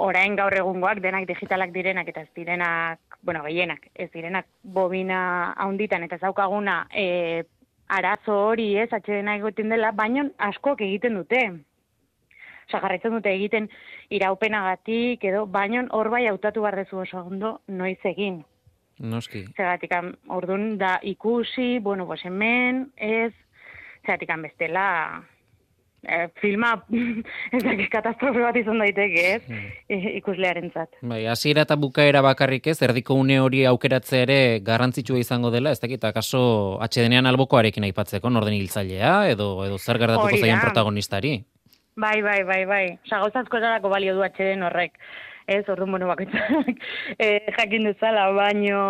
orain 0.00 0.36
gaur 0.38 0.54
egungoak 0.56 1.02
denak 1.04 1.26
digitalak 1.28 1.72
direnak 1.74 2.08
eta 2.08 2.22
ez 2.24 2.30
direnak, 2.36 3.18
bueno, 3.22 3.42
gehienak, 3.44 3.88
ez 3.94 4.08
direnak 4.14 4.46
bobina 4.62 5.52
haunditan 5.58 6.06
eta 6.06 6.16
ez 6.16 6.22
daukaguna 6.22 6.80
e, 6.94 7.44
arazo 7.88 8.36
hori, 8.50 8.70
ez, 8.78 8.88
atxedena 8.92 9.36
egoten 9.36 9.72
dela, 9.72 9.92
baino 9.92 10.28
askok 10.50 10.84
egiten 10.86 11.18
dute. 11.20 11.42
Osa, 12.68 12.80
jarraitzen 12.82 13.16
dute 13.16 13.32
egiten 13.32 13.68
iraupenagatik 14.12 15.24
edo, 15.24 15.46
baino 15.48 15.86
hor 15.96 16.12
bai 16.12 16.26
hautatu 16.28 16.64
behar 16.64 16.76
dezu 16.84 17.00
oso 17.04 17.24
ondo 17.24 17.58
noiz 17.68 17.98
egin. 18.04 18.42
Noski. 18.98 19.44
Zergatik, 19.56 19.92
orduan 20.28 20.76
da 20.78 20.98
ikusi, 21.02 21.78
bueno, 21.80 22.06
pues 22.06 22.24
hemen, 22.24 22.88
ez, 22.96 23.32
zergatik 24.04 24.32
bestela, 24.42 24.88
eh, 26.02 26.28
filma, 26.40 26.74
ez 27.56 27.62
dakit 27.64 27.90
katastrofe 27.92 28.42
bat 28.44 28.56
izan 28.56 28.82
daiteke, 28.82 29.24
ez, 29.34 29.42
hmm. 29.48 30.06
ikuslearentzat. 30.20 31.00
Bai, 31.02 31.24
hasiera 31.30 31.64
eta 31.66 31.76
bukaera 31.80 32.22
bakarrik 32.24 32.70
ez, 32.72 32.78
erdiko 32.86 33.16
une 33.18 33.40
hori 33.42 33.64
aukeratzea 33.68 34.24
ere 34.26 34.40
garrantzitsua 34.64 35.20
izango 35.22 35.52
dela, 35.54 35.72
ez 35.74 35.80
dakit, 35.82 36.04
akaso 36.08 36.42
atxedenean 36.84 37.26
albokoarekin 37.30 37.88
aipatzeko, 37.90 38.30
norden 38.30 38.56
hiltzailea, 38.58 39.14
edo, 39.34 39.52
edo 39.66 39.78
zer 39.78 39.98
gardatuko 39.98 40.42
da. 40.44 40.60
protagonistari. 40.62 41.38
Bai, 41.98 42.22
bai, 42.22 42.44
bai, 42.46 42.64
bai. 42.64 42.84
Osa, 43.06 43.18
gauzazko 43.24 43.58
erarako 43.58 43.90
balio 43.90 44.14
du 44.14 44.22
atxeden 44.22 44.62
horrek. 44.62 45.00
Ez, 45.48 45.64
orduan, 45.72 45.90
bueno, 45.96 46.06
bakoitzak 46.10 46.68
eh, 47.24 47.48
jakin 47.56 47.88
dezala, 47.88 48.28
baino, 48.36 48.82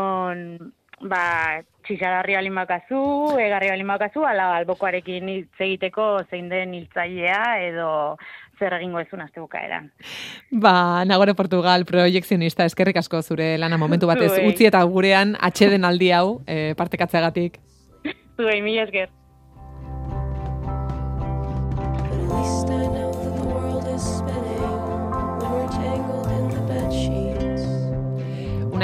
ba, 1.06 1.62
txixadarri 1.86 2.36
balin 2.38 2.56
bakazu, 2.58 3.00
egarri 3.40 3.70
balin 3.72 3.88
bakazu, 3.92 4.24
ala 4.26 4.50
albokoarekin 4.58 5.28
hitz 5.32 5.60
egiteko 5.60 6.08
zein 6.30 6.48
den 6.50 6.74
hiltzailea 6.76 7.42
edo 7.68 7.88
zer 8.58 8.74
egingo 8.80 9.00
ezun 9.00 9.22
azte 9.22 9.40
bukaeran. 9.40 9.90
Ba, 10.50 11.04
Nagore 11.06 11.34
Portugal 11.38 11.86
proiekzionista 11.88 12.66
eskerrik 12.66 12.98
asko 12.98 13.22
zure 13.22 13.52
lana 13.58 13.78
momentu 13.78 14.10
batez 14.10 14.32
Zuei. 14.34 14.48
utzi 14.50 14.66
eta 14.66 14.82
gurean 14.84 15.36
atxeden 15.40 15.84
aldi 15.84 16.10
hau 16.12 16.40
e, 16.46 16.74
partekatzeagatik. 16.78 17.60
Zuei, 18.38 18.60
mila 18.62 18.86
esker. 18.88 19.14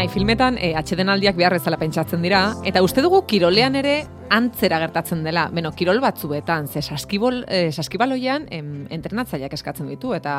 Unai, 0.05 0.13
filmetan 0.13 0.59
e, 0.61 0.75
atxeden 0.77 1.09
aldiak 1.09 1.33
behar 1.39 1.55
bezala 1.57 1.79
pentsatzen 1.81 2.21
dira, 2.21 2.43
eta 2.69 2.83
uste 2.85 3.01
dugu 3.01 3.23
kirolean 3.25 3.73
ere 3.81 3.95
antzera 4.29 4.77
gertatzen 4.83 5.23
dela. 5.25 5.47
Beno, 5.49 5.71
kirol 5.73 6.03
batzuetan, 6.05 6.67
ze 6.69 6.83
saskibol, 6.83 7.39
e, 7.49 7.71
saskibaloian 7.73 8.45
em, 8.53 8.83
entrenatzaileak 8.93 9.55
eskatzen 9.57 9.89
ditu, 9.89 10.13
eta 10.13 10.35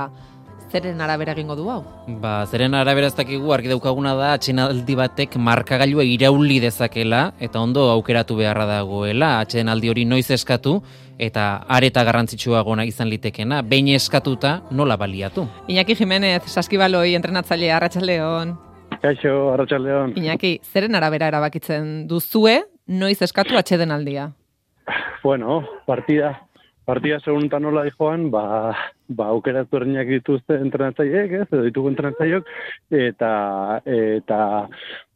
zeren 0.69 1.01
arabera 1.01 1.33
egingo 1.33 1.55
du 1.57 1.65
hau? 1.73 1.79
Ba, 2.21 2.43
zeren 2.45 2.77
arabera 2.77 3.09
ez 3.09 3.15
dakigu 3.17 3.55
argi 3.55 3.71
daukaguna 3.71 4.13
da 4.19 4.27
atxenaldi 4.35 4.99
batek 4.99 5.39
markagailua 5.41 6.05
irauli 6.05 6.59
dezakela 6.61 7.31
eta 7.39 7.57
ondo 7.57 7.87
aukeratu 7.89 8.37
beharra 8.37 8.67
dagoela 8.69 9.39
atxenaldi 9.39 9.89
hori 9.89 10.05
noiz 10.05 10.27
eskatu 10.29 10.75
eta 11.17 11.47
areta 11.65 12.03
garrantzitsuagoa 12.05 12.85
izan 12.85 13.09
litekena, 13.09 13.63
behin 13.63 13.89
eskatuta 13.97 14.59
nola 14.69 14.93
baliatu. 14.95 15.47
Iñaki 15.65 15.97
Jimenez, 15.97 16.43
saskibaloi 16.53 17.15
entrenatzaile 17.15 17.73
Arratsaldeon. 17.73 18.55
Kaixo, 19.01 19.35
Arratxaldeon. 19.53 20.15
Iñaki, 20.19 20.59
zeren 20.63 20.95
arabera 20.95 21.29
erabakitzen 21.31 22.07
duzue, 22.09 22.61
noiz 22.87 23.21
eskatu 23.25 23.57
atxeden 23.59 23.91
aldia? 23.91 24.31
Bueno, 25.23 25.63
partida, 25.87 26.35
partida 26.85 27.19
seguntan 27.19 27.65
nola 27.65 27.83
dijoan, 27.87 28.29
ba, 28.31 28.75
ba 29.07 29.31
aukeratu 29.33 29.79
erdinak 29.81 30.07
dituzte 30.11 30.59
entrenatzaileek, 30.61 31.33
ez, 31.41 31.47
edo 31.49 31.63
ditugu 31.65 31.89
entrenatzaileok, 31.91 32.51
eta, 32.93 33.31
eta, 33.89 34.39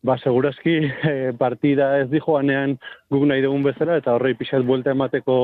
ba, 0.01 0.17
segurazki 0.17 0.75
eh, 1.11 1.31
partida 1.37 1.91
ez 2.01 2.09
dijoanean 2.09 2.77
guk 3.13 3.27
nahi 3.29 3.45
dugun 3.45 3.63
bezala, 3.69 3.99
eta 4.01 4.17
horrei 4.17 4.33
pixat 4.39 4.65
buelta 4.65 4.97
emateko, 4.97 5.39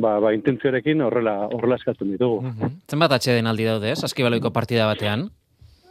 ba, 0.00 0.16
ba, 0.24 0.32
intentzioarekin 0.36 1.04
horrela, 1.04 1.36
horrela 1.52 1.80
eskatu 1.80 2.08
ditugu. 2.08 2.54
Zenbat 2.88 3.18
atxeden 3.18 3.50
aldi 3.50 3.68
daude, 3.68 3.96
saskibaloiko 4.00 4.54
partida 4.56 4.88
batean? 4.88 5.28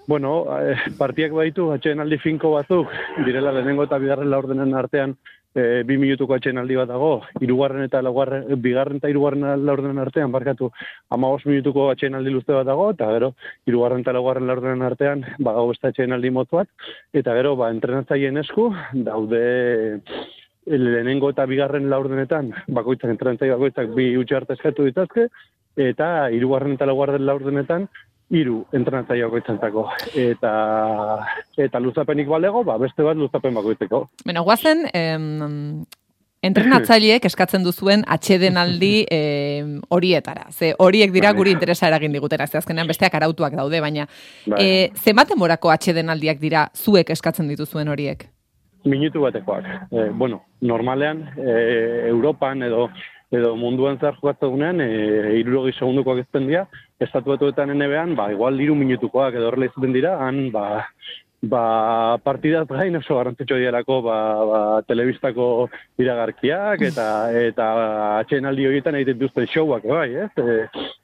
Bueno, 0.05 0.45
eh, 0.59 0.75
partiak 0.97 1.31
baditu 1.31 1.69
atxeenaldi 1.71 2.17
finko 2.19 2.51
batzuk, 2.57 2.89
direla 3.25 3.53
lehenengo 3.55 3.85
eta 3.87 3.97
bigarren 4.03 4.29
laurdenen 4.29 4.75
artean, 4.75 5.15
e, 5.55 5.83
bi 5.87 5.97
minutuko 6.01 6.35
atxeenaldi 6.35 6.75
bat 6.75 6.89
dago, 6.89 7.11
hirugarren 7.39 7.85
eta 7.85 8.01
laugarren, 8.03 8.49
bigarren 8.61 8.99
eta 8.99 9.11
hirugarren 9.11 9.63
laurdenen 9.65 10.01
artean, 10.03 10.31
barkatu, 10.33 10.71
amabos 11.13 11.45
minutuko 11.47 11.87
atxeenaldi 11.93 12.33
luze 12.35 12.51
bat 12.51 12.67
dago, 12.67 12.89
eta 12.91 13.09
gero, 13.15 13.31
hirugarren 13.69 14.03
eta 14.03 14.15
laugarren 14.17 14.49
laurdenen 14.49 14.85
artean, 14.89 15.25
badago 15.39 15.71
beste 15.71 15.91
atxeenaldi 15.93 16.33
motz 16.35 16.49
bat, 16.51 16.71
eta 17.13 17.39
gero, 17.39 17.55
ba, 17.59 17.71
entrenatzaileen 17.71 18.43
esku, 18.43 18.69
daude 19.07 19.43
lehenengo 20.67 21.31
eta 21.31 21.47
bigarren 21.47 21.89
laurdenetan, 21.91 22.53
bakoitzak, 22.67 23.11
entrenatzaile 23.15 23.55
bakoitzak 23.55 23.91
bi 23.95 24.13
utxarte 24.19 24.57
eskatu 24.57 24.87
ditazke, 24.87 25.29
eta 25.79 26.29
hirugarren 26.31 26.75
eta 26.75 26.87
laugarren 26.91 27.25
laurdenetan, 27.25 27.87
hiru 28.33 28.63
entrenatzaile 28.73 29.27
bakoitzentako. 29.27 29.87
Eta, 30.19 30.53
eta 31.57 31.81
luzapenik 31.81 32.29
balego, 32.29 32.63
ba, 32.67 32.77
beste 32.81 33.05
bat 33.05 33.19
luzapen 33.19 33.53
bakoitzeko. 33.59 34.07
Beno, 34.25 34.43
guazen, 34.47 34.87
em, 34.93 35.83
entrenatzaileek 36.43 37.25
eskatzen 37.29 37.63
duzuen 37.63 38.03
atxeden 38.11 38.57
aldi 38.59 39.05
em, 39.17 39.77
horietara. 39.93 40.49
Ze 40.51 40.73
horiek 40.79 41.13
dira 41.13 41.31
Bai. 41.31 41.39
guri 41.39 41.55
interesa 41.55 41.87
eragin 41.87 42.15
digutera. 42.15 42.47
Ze 42.47 42.59
azkenean 42.59 42.89
besteak 42.89 43.15
arautuak 43.15 43.55
daude, 43.59 43.81
baina 43.81 44.07
Bai. 44.45 44.59
e, 44.59 44.91
zenbat 44.95 45.31
demorako 45.31 45.71
atxeden 45.71 46.09
aldiak 46.09 46.41
dira 46.41 46.69
zuek 46.73 47.13
eskatzen 47.15 47.47
dituzuen 47.47 47.87
horiek? 47.93 48.27
Minutu 48.83 49.21
batekoak. 49.23 49.67
E, 49.91 50.09
bueno, 50.11 50.43
normalean, 50.59 51.29
e, 51.37 52.07
Europan 52.09 52.63
edo 52.67 52.89
edo 53.33 53.55
munduan 53.57 53.97
zehar 53.97 54.17
jokatzen 54.19 54.45
dugunean, 54.45 54.81
e, 54.83 55.39
irurogi 55.39 55.73
segundukoak 55.79 56.21
ezten 56.21 56.45
dira, 56.49 56.67
estatu 57.03 57.33
batuetan 57.33 57.73
NBA-an, 57.75 58.15
ba, 58.15 58.31
igual 58.33 58.59
iru 58.61 58.75
minutukoak 58.79 59.35
edo 59.37 59.49
horrela 59.49 59.69
izaten 59.69 59.93
dira, 59.95 60.15
han, 60.23 60.47
ba, 60.53 60.87
ba, 61.43 61.63
partidaz 62.23 62.65
gain 62.69 62.95
oso 62.95 63.17
garrantzitsua 63.19 63.59
diarako, 63.59 63.99
ba, 64.05 64.17
ba, 64.49 64.63
telebistako 64.87 65.67
iragarkiak, 65.99 66.87
eta, 66.89 67.07
eta 67.49 67.69
atxeen 68.23 68.47
aldi 68.49 68.67
horietan 68.69 68.99
egiten 68.99 69.19
duzten 69.19 69.47
showak, 69.51 69.87
bai, 69.87 70.09
ez? 70.25 70.31
E, 70.39 70.59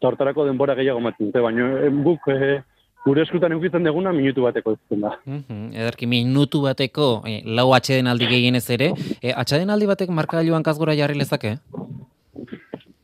hortarako 0.07 0.47
denbora 0.47 0.77
gehiago 0.79 1.03
dute, 1.19 1.43
baina 1.43 1.71
e, 1.83 1.89
guk, 2.03 2.27
e, 2.31 2.62
gure 3.05 3.23
eskutan 3.23 3.53
eukitzen 3.55 3.85
deguna 3.88 4.12
minutu 4.15 4.43
bateko 4.45 4.75
ezten 4.75 5.05
da. 5.05 5.13
Mhm, 5.25 5.71
Ederki 5.73 6.07
minutu 6.07 6.62
bateko 6.65 7.09
eh, 7.27 7.41
lau 7.45 7.71
atxeden 7.75 8.12
aldi 8.12 8.27
gehienez 8.31 8.65
ere, 8.75 8.91
eh, 9.21 9.33
atxeden 9.35 9.69
aldi 9.69 9.88
batek 9.89 10.12
markagailuan 10.21 10.63
kazgora 10.63 10.95
jarri 10.99 11.17
lezake? 11.19 11.57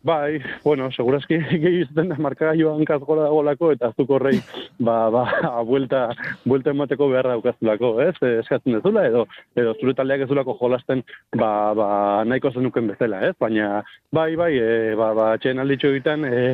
Bai, 0.05 0.39
bueno, 0.63 0.91
segurazki 0.91 1.39
gehi 1.63 1.79
izten 1.81 2.11
da 2.11 2.15
markagailua 2.21 2.75
hankaz 2.77 2.99
gora 3.07 3.23
dagolako 3.25 3.71
eta 3.73 3.89
azuk 3.89 4.11
horrei 4.13 4.35
ba, 4.77 5.09
ba, 5.09 5.23
buelta, 5.69 6.01
buelta 6.45 6.69
emateko 6.75 7.07
beharra 7.09 7.33
daukazulako, 7.33 7.89
ez? 8.03 8.13
Eh, 8.21 8.35
Eskatzen 8.43 8.77
dezula 8.77 9.07
edo 9.09 9.23
edo 9.57 9.73
zure 9.79 9.95
taldeak 9.97 10.21
ez 10.21 10.29
zulako 10.29 10.53
jolasten 10.59 11.01
ba, 11.33 11.49
ba, 11.73 11.87
nahiko 12.29 12.53
zenuken 12.53 12.91
bezala, 12.93 13.23
ez? 13.31 13.33
Baina 13.41 13.81
bai, 14.13 14.35
bai, 14.37 14.51
e, 14.61 14.93
ba, 14.99 15.09
ba, 15.17 15.31
txen 15.41 15.63
alditxo 15.63 15.89
egiten 15.95 16.29
e, 16.29 16.45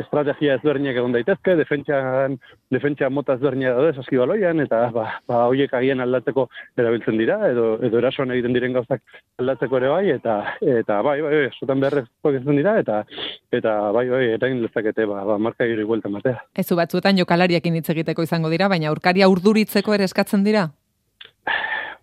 estrategia 0.00 0.56
ezberdinak 0.58 0.96
egon 0.98 1.14
daitezke, 1.14 1.54
defentsan, 1.58 2.36
defentsa 2.74 3.10
mota 3.10 3.36
ezberdinak 3.38 3.76
daude 3.76 3.92
saskibaloian, 3.94 4.62
eta 4.64 4.80
ba, 4.94 5.06
ba, 5.30 5.42
hoiek 5.50 5.74
agian 5.78 6.02
aldatzeko 6.02 6.46
erabiltzen 6.80 7.18
dira, 7.20 7.38
edo, 7.50 7.66
edo 7.86 8.00
erasoan 8.02 8.34
egiten 8.34 8.56
diren 8.56 8.74
gauzak 8.74 9.02
aldatzeko 9.42 9.78
ere 9.80 9.92
bai, 9.92 10.04
eta 10.16 10.36
eta 10.60 11.00
bai, 11.06 11.18
bai, 11.22 11.34
bai, 11.36 11.44
esotan 11.52 11.84
beharrezkoak 11.84 12.40
izan 12.40 12.60
dira, 12.60 12.76
eta 12.82 13.02
eta 13.54 13.74
bai, 13.94 14.06
bai, 14.10 14.24
eragin 14.38 14.62
lezakete, 14.64 15.06
ba, 15.10 15.22
ba, 15.28 15.38
marka 15.38 15.68
giri 15.70 15.86
buelta 15.86 16.10
matea. 16.10 16.40
Ez 16.58 16.68
batzuetan 16.74 17.20
jokalariekin 17.22 17.78
hitz 17.78 17.88
egiteko 17.94 18.26
izango 18.26 18.50
dira, 18.50 18.68
baina 18.72 18.90
aurkaria 18.90 19.30
urduritzeko 19.30 19.94
ere 19.94 20.10
eskatzen 20.10 20.42
dira? 20.46 20.68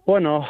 Bueno, 0.07 0.41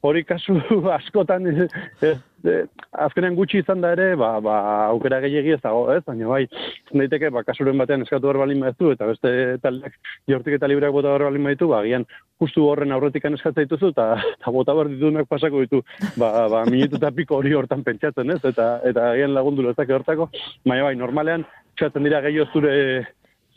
hori 0.00 0.24
kasu 0.24 0.56
askotan 0.98 1.46
ez, 1.50 1.66
ez, 2.02 2.16
ez, 2.44 2.66
azkenean 3.06 3.36
gutxi 3.38 3.62
izan 3.62 3.82
da 3.82 3.92
ere, 3.96 4.12
ba, 4.20 4.30
ba, 4.44 4.54
aukera 4.92 5.20
gehiagi 5.24 5.56
ez 5.56 5.60
dago, 5.62 5.86
ez? 5.94 6.00
Baina 6.06 6.28
bai, 6.30 6.44
daiteke, 6.92 7.30
ba, 7.34 7.42
kasuren 7.46 7.78
batean 7.80 8.04
eskatu 8.06 8.28
behar 8.28 8.40
balin 8.44 8.62
baitu, 8.62 8.92
eta 8.94 9.08
beste 9.10 9.32
taldeak 9.64 9.98
jortik 10.30 10.58
eta 10.58 10.70
libreak 10.70 10.94
bota 10.94 11.12
behar 11.12 11.28
balin 11.28 11.50
baitu, 11.50 11.70
ba, 11.72 11.82
gian, 11.86 12.06
justu 12.42 12.68
horren 12.70 12.94
aurretikan 12.94 13.34
eskatzen 13.34 13.66
dituzu, 13.66 13.92
eta, 13.96 14.10
eta 14.38 14.54
bota 14.54 14.76
behar 14.78 14.92
ditunak 14.94 15.30
pasako 15.30 15.64
ditu, 15.66 15.82
ba, 16.16 16.32
ba, 16.52 16.64
minutu 16.70 17.00
eta 17.00 17.12
piko 17.14 17.42
hori 17.42 17.56
hortan 17.58 17.82
pentsatzen, 17.86 18.36
ez? 18.36 18.42
Eta, 18.52 18.76
eta 18.88 19.12
gian 19.18 19.34
lagundu 19.34 19.66
lezake 19.66 19.98
hortako, 19.98 20.30
baina 20.66 20.90
bai, 20.90 20.96
normalean, 21.00 21.46
eskatzen 21.74 22.06
dira 22.06 22.22
gehiago 22.24 22.50
zure 22.54 22.74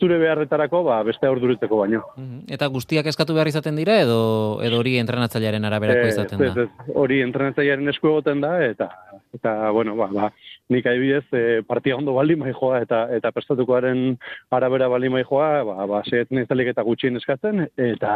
zure 0.02 0.18
beharretarako, 0.18 0.82
ba, 0.88 0.98
beste 1.06 1.28
aurduretzeko 1.30 1.78
baino. 1.84 2.02
Mhm. 2.16 2.44
Eta 2.56 2.66
guztiak 2.74 3.06
eskatu 3.12 3.36
behar 3.38 3.52
izaten 3.52 3.78
dira 3.78 4.00
edo 4.02 4.18
edo 4.66 4.82
hori 4.82 4.96
entrenatzailearen 5.02 5.70
araberako 5.70 6.08
Eh, 6.08 6.14
izaten 6.16 6.42
ez, 6.42 6.54
da? 6.54 6.66
ez, 6.66 6.94
hori 6.98 7.20
entrenatzailearen 7.22 7.94
esku 7.94 8.10
egoten 8.10 8.42
da, 8.42 8.56
eta, 8.66 8.90
eta 9.36 9.70
bueno, 9.70 9.94
ba, 9.96 10.08
ba, 10.12 10.30
nik 10.72 10.86
adibidez, 10.88 11.24
e, 11.36 11.62
partia 11.68 11.96
ondo 11.96 12.14
baldin 12.16 12.40
bai 12.42 12.52
joa, 12.56 12.80
eta, 12.84 13.04
eta 13.14 13.32
prestatukoaren 13.34 14.16
arabera 14.50 14.88
baldin 14.92 15.14
bai 15.16 15.22
joa, 15.28 15.48
ba, 15.68 15.86
ba, 15.90 16.02
ez 16.10 16.46
dalik 16.48 16.72
eta 16.72 16.84
gutxien 16.86 17.16
eskatzen, 17.20 17.66
eta, 17.76 18.12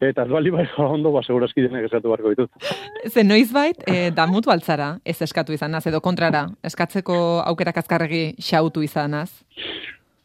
eta 0.00 0.26
ez 0.26 0.32
baldin 0.32 0.58
bai 0.58 0.66
joa 0.74 0.88
ondo, 0.96 1.12
ba, 1.14 1.22
segurazki 1.26 1.66
denek 1.66 1.88
eskatu 1.88 2.12
beharko 2.12 2.34
ditut. 2.34 2.70
Ze 3.12 3.24
noizbait, 3.24 3.82
e, 3.86 4.10
damutu 4.16 4.52
altzara, 4.54 4.96
ez 5.04 5.20
eskatu 5.22 5.56
izanaz, 5.56 5.84
edo 5.86 6.00
kontrara, 6.04 6.46
eskatzeko 6.64 7.18
aukerak 7.46 7.82
azkarregi 7.84 8.24
xautu 8.40 8.82
izanaz. 8.86 9.30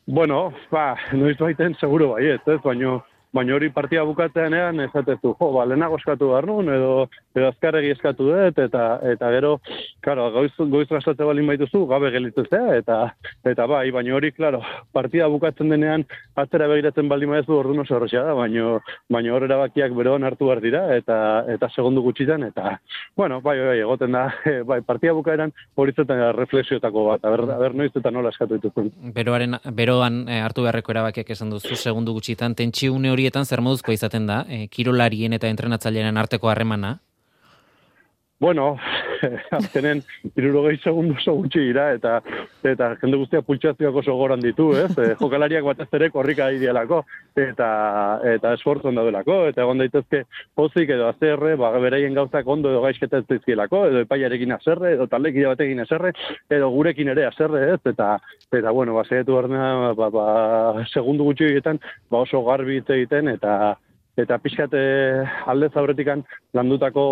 Bueno, 0.06 0.54
ba, 0.72 0.96
noiz 1.14 1.38
baiten 1.38 1.76
seguro 1.80 2.14
baiet, 2.16 2.48
ez, 2.50 2.60
baino, 2.64 3.04
baino 3.34 3.56
hori 3.56 3.70
partia 3.72 4.04
bukatzeanean 4.08 4.80
esatezu, 4.88 5.34
jo, 5.40 5.50
ba, 5.56 5.64
lehenago 5.70 5.98
eskatu 6.00 6.32
behar 6.34 6.48
nun, 6.50 6.68
edo, 6.72 7.08
edo 7.36 7.48
azkarregi 7.48 7.94
eskatu 7.96 8.28
dut, 8.28 8.60
eta, 8.60 8.86
eta 9.14 9.30
gero, 9.32 9.54
claro, 10.04 10.28
goiz, 10.36 10.52
goiz 10.74 10.88
gastatze 10.90 11.28
balin 11.28 11.48
baituzu, 11.48 11.86
gabe 11.88 12.12
gelitzen 12.12 12.50
zea, 12.50 12.76
eta, 12.82 12.98
eta 13.48 13.68
bai, 13.72 13.86
baino 13.96 14.18
hori, 14.18 14.34
claro, 14.36 14.60
partida 14.92 15.30
bukatzen 15.32 15.72
denean, 15.72 16.04
atzera 16.36 16.68
begiratzen 16.72 17.08
baldin 17.12 17.32
baizu 17.32 17.56
ordu 17.56 17.78
oso 17.82 17.96
horrexea 17.96 18.26
da, 18.28 18.36
baino, 18.36 18.82
baino 19.10 19.36
hor 19.36 19.48
erabakiak 19.48 19.96
beroan 19.96 20.28
hartu 20.28 20.52
behar 20.52 20.64
dira, 20.64 20.84
eta, 20.98 21.18
eta 21.56 21.72
segundu 21.72 22.04
gutxitan, 22.04 22.44
eta, 22.52 22.76
bueno, 23.16 23.40
bai, 23.42 23.58
bai, 23.64 23.78
egoten 23.80 24.12
da, 24.18 24.26
bai, 24.74 24.82
partida 24.84 25.16
bukaeran 25.16 25.56
hori 25.80 25.96
zetan 25.96 26.26
reflexioetako 26.36 27.06
bat, 27.14 27.26
aber, 27.32 27.46
aber 27.56 27.80
noiz 27.80 27.94
eta 27.96 28.12
nola 28.12 28.36
eskatu 28.36 28.60
dituzun. 28.60 28.92
Beroaren, 29.16 29.56
beroan 29.72 30.26
eh, 30.28 30.42
hartu 30.44 30.68
beharreko 30.68 30.92
erabakiak 30.92 31.32
esan 31.32 31.52
duzu 31.54 31.80
segundu 31.80 32.14
gutxitan, 32.18 32.56
tentsiune 32.60 33.12
horietan 33.22 33.46
zer 33.46 33.62
moduzkoa 33.62 33.94
izaten 33.94 34.26
da, 34.28 34.42
eh, 34.50 34.68
kirolarien 34.68 35.34
eta 35.38 35.50
entrenatzailearen 35.54 36.18
arteko 36.18 36.50
harremana? 36.50 37.00
Bueno, 38.42 38.76
azkenen 39.54 40.00
irurogei 40.34 40.80
segundu 40.82 41.14
oso 41.20 41.36
gutxi 41.38 41.62
dira, 41.68 41.84
eta 41.94 42.16
eta 42.66 42.88
jende 42.98 43.20
guztia 43.22 43.44
pultsazioak 43.46 44.00
oso 44.02 44.16
goran 44.18 44.42
ditu, 44.42 44.72
ez? 44.82 44.90
E, 44.98 45.12
jokalariak 45.20 45.68
batez 45.68 45.86
ere 46.00 46.08
korrika 46.10 46.48
idealako, 46.56 47.04
eta 47.38 47.68
eta 48.32 48.56
esfortzon 48.58 48.98
daudelako, 48.98 49.36
eta 49.52 49.62
egon 49.62 49.84
daitezke 49.84 50.24
pozik 50.58 50.90
edo 50.98 51.12
azerre, 51.12 51.54
ba, 51.62 51.70
beraien 51.86 52.18
gauzak 52.18 52.50
ondo 52.50 52.74
edo 52.74 52.82
gaizketa 52.88 53.22
ez 53.22 53.28
dizkielako, 53.30 53.84
edo 53.92 54.02
epaiarekin 54.08 54.58
azerre, 54.58 54.96
edo 54.98 55.06
taldekide 55.14 55.54
batekin 55.54 55.86
azerre, 55.86 56.16
edo 56.50 56.72
gurekin 56.74 57.14
ere 57.14 57.30
azerre, 57.30 57.64
ez? 57.76 57.80
Eta, 57.94 58.16
eta 58.50 58.74
bueno, 58.74 58.98
ba, 58.98 59.06
behar 59.22 59.52
ba, 60.02 60.10
ba, 60.18 60.28
segundu 60.90 61.30
gutxi 61.30 61.52
egiten, 61.52 61.78
ba, 62.10 62.26
oso 62.26 62.42
garbi 62.50 62.82
egiten, 62.82 63.30
eta 63.38 63.78
eta 64.20 64.38
pixkat 64.44 64.74
eh, 64.76 65.24
aldez 65.48 65.72
aurretikan 65.78 66.24
landutako 66.54 67.04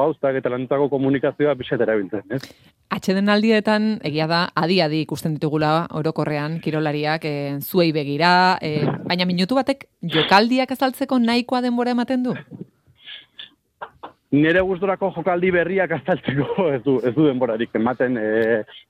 gauztak 0.00 0.40
eta 0.40 0.50
landutako 0.50 0.88
komunikazioa 0.90 1.54
pixkat 1.58 1.84
erabiltzen, 1.86 2.24
ez? 2.34 2.42
Atxeden 2.90 3.28
aldietan, 3.28 3.98
egia 4.08 4.26
da, 4.30 4.46
adi-adi 4.56 5.02
ikusten 5.04 5.34
ditugula 5.36 5.86
orokorrean 5.98 6.56
kirolariak 6.64 7.26
e, 7.28 7.34
zuei 7.60 7.90
begira, 7.92 8.30
e, 8.64 8.80
baina 9.04 9.26
minutu 9.28 9.58
batek 9.58 9.84
jokaldiak 10.14 10.72
azaltzeko 10.72 11.18
nahikoa 11.20 11.60
denbora 11.66 11.92
ematen 11.92 12.24
du? 12.24 12.34
Nire 14.32 14.60
gustorako 14.60 15.12
jokaldi 15.16 15.50
berriak 15.52 15.92
azaltzeko 15.98 16.66
ez 16.76 16.80
du, 16.84 16.96
ez 17.04 17.14
du 17.14 17.28
denborarik 17.28 17.76
ematen 17.76 18.16
e, 18.20 18.30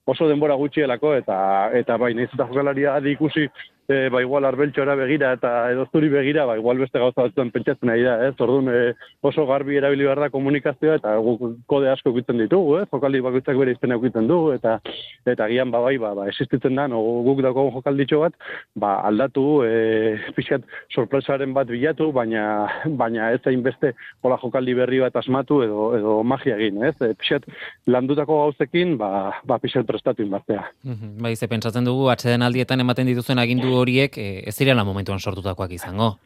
oso 0.06 0.30
denbora 0.30 0.56
gutxielako 0.58 1.16
eta 1.18 1.36
eta 1.78 1.98
bai 1.98 2.14
naiz 2.14 2.30
eta 2.32 2.46
jokalaria 2.46 2.94
adi 2.98 3.16
ikusi 3.18 3.48
e, 3.88 4.08
ba 4.12 4.20
igual 4.20 4.44
arbeltxora 4.44 4.94
begira 4.94 5.32
eta 5.32 5.70
edo 5.72 5.86
zuri 5.90 6.10
begira 6.12 6.44
ba 6.44 6.58
igual 6.58 6.78
beste 6.78 7.00
gauza 7.00 7.24
batzuen 7.24 7.50
pentsatzen 7.50 7.88
nahi 7.88 8.02
da, 8.04 8.18
ez? 8.28 8.34
Orduan 8.44 8.68
e, 8.68 8.80
oso 9.24 9.46
garbi 9.48 9.78
erabili 9.80 10.04
behar 10.04 10.20
da 10.20 10.28
komunikazioa 10.30 10.98
eta 11.00 11.14
guk 11.24 11.44
kode 11.66 11.88
asko 11.90 12.12
egiten 12.12 12.42
ditugu, 12.42 12.76
ez? 12.82 12.86
Jokaldi 12.92 13.22
bakoitzak 13.24 13.56
bere 13.56 13.72
izpena 13.72 13.96
egiten 13.96 14.28
du 14.28 14.38
eta 14.52 14.76
eta 15.24 15.48
gian 15.48 15.72
ba 15.72 15.80
bai 15.80 15.96
ba, 15.98 16.12
ba 16.18 16.28
existitzen 16.28 16.76
da 16.76 16.86
no, 16.92 17.00
guk 17.24 17.40
dago 17.46 17.68
jokalditxo 17.78 18.20
bat 18.26 18.36
ba 18.76 18.98
aldatu 19.08 19.46
e, 19.64 20.18
pixkat 20.36 20.68
sorpresaren 20.92 21.56
bat 21.56 21.72
bilatu 21.72 22.10
baina 22.12 22.68
baina 23.00 23.32
ez 23.32 23.40
zain 23.42 23.64
beste 23.64 23.94
hola 24.22 24.36
jokaldi 24.42 24.76
berri 24.76 25.00
bat 25.06 25.16
asmatu 25.16 25.62
edo 25.64 25.88
edo 25.96 26.18
magia 26.22 26.60
egin, 26.60 26.84
ez? 26.84 26.94
E, 27.00 27.14
pixkat 27.16 27.48
landutako 27.88 28.42
gauzekin 28.44 28.98
ba 29.00 29.32
ba 29.48 29.58
pixkat 29.58 29.88
prestatu 29.88 30.22
inbartea. 30.22 30.68
Mhm, 30.84 31.16
Bai, 31.22 31.34
ze 31.36 31.48
pentsatzen 31.48 31.84
dugu, 31.84 32.08
atxeden 32.12 32.42
aldietan 32.42 32.80
ematen 32.80 33.06
dituzuen 33.08 33.38
agindu 33.38 33.77
horiek 33.80 34.18
eh, 34.18 34.42
ez 34.46 34.56
direla 34.58 34.84
momentuan 34.84 35.20
sortutakoak 35.20 35.72
izango. 35.76 36.16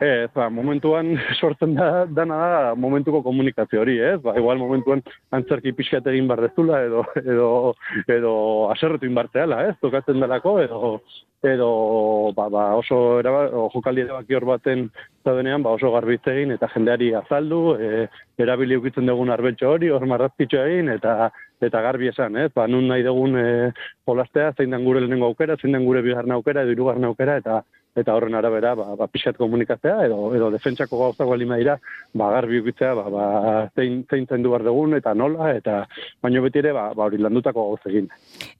Ez, 0.00 0.30
ba, 0.32 0.46
momentuan 0.48 1.12
sortzen 1.40 1.74
da, 1.76 2.06
dana 2.08 2.36
da 2.40 2.60
momentuko 2.74 3.20
komunikazio 3.22 3.82
hori, 3.82 3.98
ez? 4.00 4.16
Ba, 4.24 4.32
igual 4.40 4.56
momentuan 4.56 5.02
antzerki 5.36 5.74
pixkat 5.76 6.08
egin 6.08 6.30
bar 6.30 6.40
dezula, 6.40 6.80
edo, 6.86 7.04
edo, 7.20 7.48
edo 8.08 8.32
aserretu 8.72 9.04
inbarteala, 9.10 9.66
ez? 9.68 9.74
Tokatzen 9.84 10.24
delako, 10.24 10.54
edo, 10.64 10.80
edo 11.44 11.68
ba, 12.36 12.48
ba, 12.48 12.64
oso 12.80 13.18
eraba, 13.20 13.44
jokaldi 13.74 14.06
erabaki 14.06 14.38
hor 14.38 14.48
baten 14.54 14.86
zaudenean, 15.24 15.68
ba, 15.68 15.76
oso 15.76 15.92
garbitz 15.92 16.24
egin, 16.32 16.56
eta 16.56 16.72
jendeari 16.72 17.12
azaldu, 17.20 17.60
e, 17.76 18.06
erabili 18.40 18.80
ukitzen 18.80 19.12
dugun 19.12 19.36
arbetxo 19.36 19.74
hori, 19.74 19.92
hor 19.92 20.08
marrazkitxo 20.08 20.64
egin, 20.64 20.88
eta 20.96 21.28
eta 21.62 21.82
garbi 21.84 22.08
esan, 22.08 22.36
ez? 22.36 22.50
Ba, 22.54 22.66
nun 22.68 22.88
nahi 22.88 23.04
dugun 23.06 23.36
e, 23.38 23.48
jolastea, 24.08 24.54
zein 24.56 24.70
den 24.74 24.84
gure 24.84 25.00
lehenengo 25.00 25.30
aukera, 25.30 25.56
zein 25.60 25.76
den 25.76 25.84
gure 25.84 26.02
bigarren 26.02 26.32
aukera, 26.36 26.64
edo 26.64 26.74
hirugarren 26.76 27.08
aukera, 27.10 27.36
eta 27.42 27.62
eta 27.98 28.14
horren 28.14 28.36
arabera 28.38 28.74
ba, 28.78 28.92
ba 28.94 29.06
pixat 29.10 29.38
komunikatzea 29.38 30.04
edo 30.06 30.30
edo 30.36 30.50
defentsako 30.54 30.98
gauzak 31.00 31.26
bali 31.26 31.46
dira 31.50 31.76
ba 32.14 32.30
garbi 32.30 32.60
ukitzea 32.60 32.94
ba, 32.94 33.04
ba 33.10 33.24
zein 33.74 34.04
zein 34.08 34.26
zendu 34.26 34.50
behar 34.50 34.62
dugun 34.64 34.94
eta 34.94 35.14
nola 35.14 35.50
eta 35.54 35.86
baino 36.22 36.42
beti 36.42 36.58
ere 36.62 36.72
ba, 36.72 36.92
ba 36.94 37.04
hori 37.04 37.18
landutako 37.18 37.66
gauz 37.70 37.80
egin. 37.90 38.08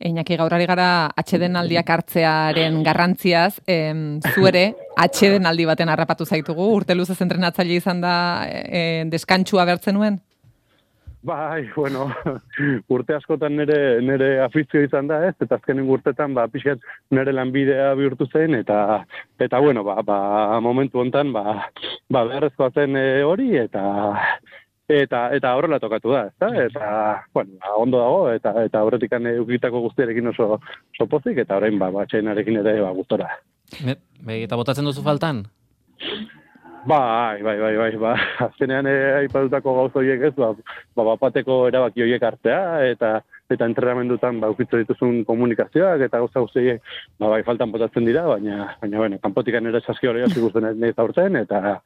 Einaki 0.01 0.37
gaurari 0.37 0.67
gara 0.67 1.11
atxeden 1.17 1.57
aldiak 1.57 1.91
hartzearen 1.91 2.83
garrantziaz, 2.83 3.61
em, 3.67 4.21
zu 4.21 4.47
ere 4.47 4.75
atxeden 4.97 5.47
aldi 5.47 5.65
baten 5.65 5.89
harrapatu 5.89 6.27
zaitugu, 6.27 6.67
urte 6.75 6.95
luzez 6.95 7.21
entrenatzaile 7.23 7.79
izan 7.79 8.01
da 8.01 8.15
e, 8.51 9.05
deskantsua 9.11 9.65
bertzen 9.65 9.95
nuen? 9.95 10.19
Bai, 11.23 11.69
bueno, 11.77 12.07
urte 12.95 13.15
askotan 13.15 13.53
nire, 13.59 14.01
nire 14.01 14.31
afizio 14.41 14.81
izan 14.81 15.11
da, 15.11 15.19
ez? 15.29 15.35
Eta 15.45 15.59
azkenen 15.59 15.91
urtetan, 15.93 16.33
ba, 16.37 16.47
pixkat 16.49 16.81
nire 17.13 17.35
lanbidea 17.37 17.91
bihurtu 17.99 18.25
zen, 18.33 18.57
eta, 18.57 19.03
eta 19.39 19.61
bueno, 19.61 19.85
ba, 19.85 19.99
ba, 20.07 20.17
momentu 20.65 21.03
hontan, 21.03 21.35
ba, 21.37 21.67
ba, 22.09 22.25
beharrezkoa 22.25 22.71
zen 22.73 22.97
e, 22.97 23.05
hori, 23.29 23.51
eta, 23.61 23.85
eta, 24.89 25.27
eta 25.37 25.53
horrela 25.59 25.81
tokatu 25.83 26.17
da, 26.17 26.25
ezta? 26.33 26.51
Eta, 26.65 26.89
bueno, 27.37 27.59
ba, 27.61 27.77
ondo 27.77 28.01
dago, 28.01 28.25
eta, 28.33 28.57
eta 28.65 28.85
horretikan 28.89 29.29
eukitako 29.35 29.85
guztiarekin 29.91 30.33
oso, 30.33 30.55
oso 30.57 31.11
pozik, 31.11 31.45
eta 31.45 31.61
orain, 31.61 31.77
ba, 31.79 31.93
batxenarekin 32.01 32.63
ere, 32.65 32.79
ba, 32.81 32.97
gustora. 32.97 33.29
Be, 33.85 34.01
be, 34.25 34.45
eta 34.49 34.57
botatzen 34.57 34.89
duzu 34.89 35.05
faltan? 35.05 35.45
Bai, 36.87 37.43
bai, 37.43 37.59
bai, 37.61 37.77
bai, 37.77 37.97
ba, 38.01 38.15
azkenean 38.47 38.87
eh, 38.89 39.25
aipatutako 39.25 39.75
gauz 39.77 39.91
horiek 40.01 40.23
ez, 40.31 40.33
ba, 40.37 40.55
ba, 40.97 41.05
bapateko 41.11 41.67
erabaki 41.69 42.07
horiek 42.07 42.25
hartzea, 42.25 42.63
eta 42.89 43.21
eta 43.51 43.67
entrenamendutan 43.67 44.39
ba, 44.41 44.49
ukitzu 44.53 44.79
dituzun 44.85 45.25
komunikazioak, 45.27 46.05
eta 46.07 46.21
gauza 46.23 46.41
guzti 46.45 46.77
ba, 47.19 47.27
bai, 47.33 47.43
faltan 47.45 47.73
botatzen 47.75 48.07
dira, 48.07 48.23
baina, 48.31 48.77
baina, 48.81 49.03
bueno, 49.03 49.19
kanpotikan 49.21 49.67
ere 49.67 49.83
saski 49.83 50.09
hori 50.09 50.23
hasi 50.25 50.41
guztien 50.41 50.85
ez 50.87 50.95
aurten, 50.97 51.37
eta 51.43 51.81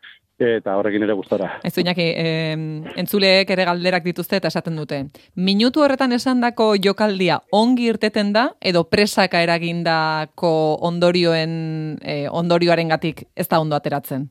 eta 0.45 0.75
horrekin 0.77 1.05
ere 1.07 1.15
gustora. 1.15 1.49
Ez 1.65 1.73
du 1.75 1.81
inaki, 1.85 2.05
e, 2.19 2.55
entzuleek 2.99 3.51
ere 3.55 3.67
galderak 3.69 4.03
dituzte 4.03 4.41
eta 4.41 4.51
esaten 4.51 4.77
dute. 4.77 5.01
Minutu 5.39 5.85
horretan 5.85 6.13
esandako 6.13 6.73
jokaldia 6.75 7.39
ongi 7.55 7.87
irteten 7.93 8.33
da, 8.35 8.49
edo 8.61 8.85
presaka 8.91 9.43
eragindako 9.47 10.55
ondorioen, 10.91 11.99
e, 12.03 12.25
ondorioaren 12.31 12.91
gatik 12.91 13.29
ez 13.35 13.47
da 13.49 13.63
ondo 13.63 13.79
ateratzen? 13.79 14.27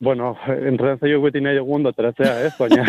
Bueno, 0.00 0.36
entrenatzaio 0.46 1.18
beti 1.24 1.40
nahi 1.42 1.56
dugu 1.58 1.74
ondo 1.74 1.90
ateratzea, 1.90 2.34
ez? 2.46 2.52
Baina, 2.54 2.84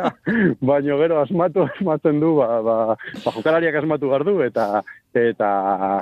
baina 0.70 0.96
gero 0.98 1.20
asmatu 1.20 1.62
asmatzen 1.62 2.18
du, 2.18 2.32
ba, 2.40 2.48
ba, 2.66 2.74
ba 2.96 3.34
jokalariak 3.36 3.78
asmatu 3.78 4.10
behar 4.10 4.26
eta 4.48 4.82
eta 5.14 5.50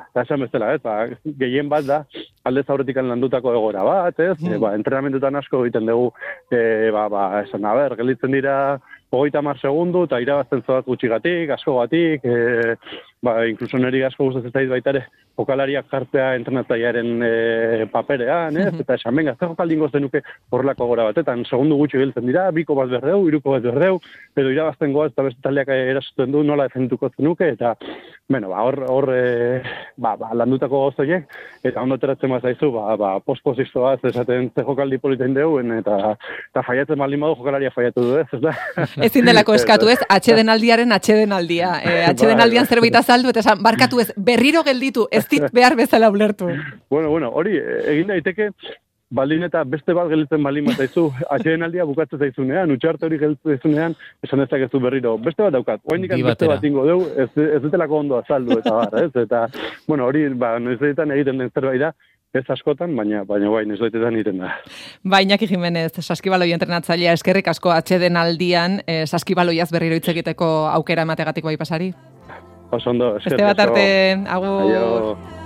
eta 0.08 0.22
esan 0.24 0.40
bezala, 0.40 0.72
ez? 0.72 0.80
Ba, 0.80 0.94
gehien 1.42 1.68
bat 1.68 1.84
da, 1.84 1.98
alde 2.44 2.64
zaurretik 2.64 2.96
landutako 2.96 3.52
egora 3.52 3.84
bat, 3.84 4.20
ez? 4.20 4.38
Mm. 4.40 4.54
E, 4.54 4.58
ba, 4.64 4.72
entrenamentutan 4.74 5.36
asko 5.36 5.66
egiten 5.66 5.84
dugu, 5.84 6.14
e, 6.50 6.90
ba, 6.96 7.08
ba, 7.12 7.42
esan, 7.42 7.68
a 7.68 7.74
ber, 7.76 7.98
gelditzen 8.00 8.32
dira, 8.32 8.78
hogeita 9.12 9.42
mar 9.44 9.60
segundu, 9.60 10.06
eta 10.08 10.20
irabazten 10.20 10.64
zoaz 10.64 10.84
gutxigatik, 10.88 11.52
asko 11.52 11.76
gatik, 11.82 12.24
e, 12.24 12.76
ba, 13.22 13.40
inkluso 13.46 13.78
niri 13.78 14.04
asko 14.06 14.28
gustatzen 14.28 14.54
zait 14.54 14.70
baita 14.70 14.94
ere, 14.94 15.06
jokalariak 15.38 15.86
jartzea 15.90 16.32
entrenatzailearen 16.38 17.22
e, 17.22 17.86
paperean, 17.92 18.56
ez? 18.58 18.72
Eta 18.82 18.96
esan, 18.98 19.14
venga, 19.18 19.34
ez 19.36 19.46
jokaldingo 19.46 19.88
zenuke 19.94 20.22
horrelako 20.50 20.88
gora 20.90 21.06
batetan, 21.10 21.44
segundu 21.46 21.78
gutxi 21.78 22.00
geltzen 22.00 22.26
dira, 22.26 22.48
biko 22.54 22.74
bat 22.78 22.90
berdeu, 22.90 23.20
iruko 23.30 23.54
bat 23.54 23.66
berdeu, 23.66 24.00
edo 24.38 24.54
irabazten 24.54 24.94
goaz, 24.94 25.12
eta 25.12 25.26
beste 25.28 25.42
taldeak 25.44 25.70
erasuten 25.74 26.34
du, 26.34 26.42
nola 26.46 26.66
defenduko 26.66 27.10
zenuke, 27.14 27.52
eta, 27.54 27.74
bueno, 28.28 28.50
ba, 28.50 28.64
hor, 28.66 28.80
hor 28.90 29.12
e, 29.14 29.22
ba, 29.96 30.16
ba, 30.18 30.32
landutako 30.40 30.82
gozoiek, 30.88 31.30
eta 31.62 31.86
ondo 31.86 31.98
ateratzen 32.00 32.34
bat 32.34 32.48
zaizu, 32.50 32.72
ba, 32.74 32.96
ba, 32.98 33.12
posposiztoaz, 33.22 34.00
esaten 34.10 34.50
ze 34.50 34.66
jokaldi 34.66 34.98
politen 35.02 35.38
deuen, 35.38 35.70
eta, 35.78 36.16
eta 36.50 36.66
faiatzen 36.66 36.98
baldin 36.98 37.22
badu 37.22 37.38
jokalaria 37.38 37.70
faiatu 37.74 38.08
du, 38.08 38.18
ez, 38.24 38.26
ez 38.34 38.42
da? 38.48 38.56
Ezin 39.06 39.30
delako 39.30 39.54
eskatu, 39.54 39.90
ez? 39.94 40.00
Atxedenaldiaren 40.18 40.98
atxedenaldia. 40.98 41.76
E, 41.78 41.96
atxedenaldian 42.10 42.58
Bai, 42.66 42.66
bai. 42.66 42.74
zerbait 42.74 42.98
azaldu 43.08 43.32
eta 43.32 43.40
esan, 43.40 43.62
barkatu 43.64 44.02
ez, 44.02 44.10
berriro 44.16 44.62
gelditu, 44.66 45.08
ez 45.10 45.24
dit 45.28 45.48
behar 45.56 45.76
bezala 45.76 46.10
ulertu. 46.12 46.50
Bueno, 46.90 47.08
bueno, 47.08 47.32
hori, 47.32 47.56
egin 47.88 48.12
daiteke, 48.12 48.50
baldin 49.10 49.46
eta 49.46 49.62
beste 49.64 49.94
bat 49.96 50.10
gelditzen 50.10 50.42
baldin 50.44 50.68
bat 50.68 50.82
zaizu, 50.82 51.06
atxeden 51.34 51.64
aldia 51.64 51.86
bukatzen 51.88 52.20
zaizunean, 52.20 52.74
utxarte 52.74 53.08
hori 53.08 53.20
gelditzen 53.22 53.56
zaizunean, 53.56 53.96
esan 54.24 54.44
dezakezu 54.44 54.82
berriro. 54.84 55.16
Beste 55.24 55.46
bat 55.46 55.56
daukat, 55.56 55.80
oaindik 55.88 56.12
Bi 56.14 56.26
beste 56.26 56.50
bat 56.50 56.68
ingo 56.68 56.84
deu, 56.88 57.00
ez, 57.16 57.30
ez 57.46 57.62
dutelako 57.64 58.04
ondo 58.04 58.20
azaldu 58.20 58.60
eta 58.60 58.76
bar, 58.76 59.00
ez? 59.06 59.10
Eta, 59.24 59.46
bueno, 59.88 60.06
hori, 60.10 60.28
ba, 60.36 60.58
noizetan 60.60 61.16
egiten 61.16 61.40
den 61.40 61.52
zerbait 61.54 61.80
da, 61.86 61.94
ez 62.36 62.44
askotan, 62.52 62.92
baina, 62.92 63.22
baina 63.24 63.48
bai, 63.48 63.64
noizetan 63.64 64.20
egiten 64.20 64.44
da. 64.44 64.52
Ba, 65.00 65.22
Iñaki 65.24 65.48
Jimenez, 65.48 65.94
saskibaloi 66.04 66.52
entrenatzailea 66.58 67.16
eskerrik 67.16 67.48
asko 67.48 67.72
atxedenaldian, 67.72 68.82
e, 68.84 69.00
saskibaloiaz 69.06 69.70
berriro 69.72 69.96
hitz 69.96 70.12
egiteko 70.12 70.52
aukera 70.74 71.08
emategatik 71.08 71.48
bai 71.48 71.56
pasari. 71.56 71.94
Oso 72.70 72.90
ondo, 72.90 73.14
Beste 73.14 73.30
eskerrik 73.30 73.46
bat 73.46 73.58
asko. 73.64 73.72
arte, 73.72 74.24
agur. 74.28 75.37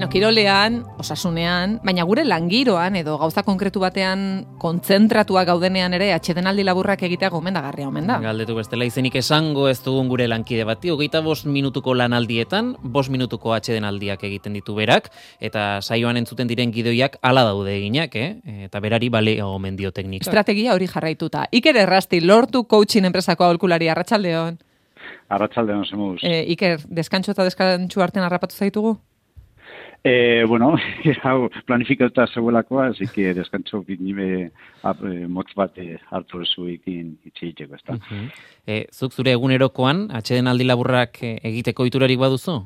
Bueno, 0.00 0.12
kirolean, 0.14 0.78
osasunean, 0.96 1.74
baina 1.84 2.06
gure 2.08 2.22
langiroan 2.24 2.94
edo 2.96 3.18
gauza 3.20 3.42
konkretu 3.44 3.82
batean 3.82 4.46
kontzentratua 4.62 5.42
gaudenean 5.44 5.92
ere 5.92 6.06
atxedenaldi 6.14 6.64
laburrak 6.64 7.02
egitea 7.04 7.28
gomendagarria 7.34 7.90
omen 7.90 8.08
da. 8.08 8.16
Galdetu 8.22 8.56
bestela 8.56 8.86
izenik 8.88 9.18
esango 9.20 9.66
ez 9.68 9.76
dugun 9.84 10.08
gure 10.08 10.24
lankide 10.32 10.64
bati, 10.64 10.88
hogeita 10.88 11.20
bost 11.20 11.44
minutuko 11.44 11.92
lanaldietan, 11.92 12.70
bost 12.80 13.12
minutuko 13.12 13.52
atxedenaldiak 13.52 14.24
egiten 14.30 14.56
ditu 14.56 14.78
berak, 14.78 15.10
eta 15.36 15.66
saioan 15.82 16.16
entzuten 16.22 16.48
diren 16.48 16.72
gidoiak 16.72 17.20
ala 17.20 17.44
daude 17.50 17.76
eginak, 17.76 18.16
eh? 18.16 18.64
eta 18.70 18.80
berari 18.80 19.12
bale 19.12 19.36
omen 19.44 19.76
dio 19.76 19.92
teknika. 19.92 20.24
Estrategia 20.24 20.72
hori 20.72 20.88
jarraituta. 20.88 21.44
Iker 21.52 21.76
Errasti, 21.84 22.22
lortu 22.24 22.64
coaching 22.64 23.04
enpresako 23.12 23.50
aholkulari 23.50 23.92
arratsaldeon. 23.92 24.56
Arratxaldean 25.28 25.84
zemuz. 25.84 26.16
E, 26.24 26.46
Iker, 26.56 26.80
deskantxo 26.88 27.36
eta 27.36 27.44
deskantxo 27.44 28.00
artean 28.00 28.24
harrapatu 28.24 28.56
zaitugu? 28.56 28.96
Eh, 30.02 30.44
bueno, 30.48 30.76
hau 31.24 31.50
planifikatuta 31.66 32.26
zegoelakoa, 32.26 32.86
así 32.88 33.06
que 33.06 33.34
descantso 33.34 33.82
binime 33.84 34.50
motz 35.28 35.52
bat 35.54 35.76
eh, 35.76 35.98
hartu 36.10 36.40
zuekin 36.44 37.18
itxe 37.28 37.50
itxeko, 37.50 37.74
ez 37.74 37.84
da. 37.84 37.98
Mhm. 37.98 38.28
E, 38.66 38.86
zuk 38.92 39.12
zure 39.12 39.34
egunerokoan, 39.36 40.08
atxedenaldi 40.16 40.64
laburrak 40.64 41.22
eh, 41.22 41.38
egiteko 41.52 41.84
iturarik 41.84 42.18
baduzu? 42.18 42.62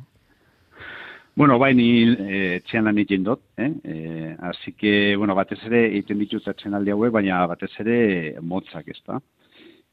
Bueno, 1.35 1.59
bai, 1.59 1.75
ni 1.75 1.89
eh, 2.07 2.61
etxean 2.61 2.87
lan 2.87 2.99
egiten 3.03 3.25
dut, 3.27 3.41
eh? 3.59 3.73
eh? 3.83 4.37
Así 4.39 4.73
que, 4.79 5.17
bueno, 5.17 5.35
batez 5.35 5.59
ere 5.67 5.89
egiten 5.89 6.21
ditut 6.23 6.47
atxenaldi 6.47 6.95
hauek, 6.95 7.11
baina 7.17 7.41
batez 7.51 7.73
ere 7.83 7.97
motzak, 8.41 8.87
ez 8.95 9.01
da. 9.03 9.19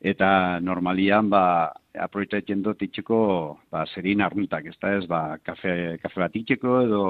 Eta 0.01 0.57
normalian, 0.65 1.27
ba, 1.29 1.43
aproitatzen 2.01 2.63
dut 2.65 2.79
itxeko, 2.81 3.17
ba, 3.69 3.83
zerin 3.93 4.23
arruntak, 4.25 4.65
ez 4.71 4.77
da, 4.81 4.95
ez, 4.97 5.03
ba, 5.05 5.37
kafe, 5.45 5.97
kafe 6.01 6.21
bat 6.23 6.37
itxeko, 6.39 6.77
edo 6.87 7.01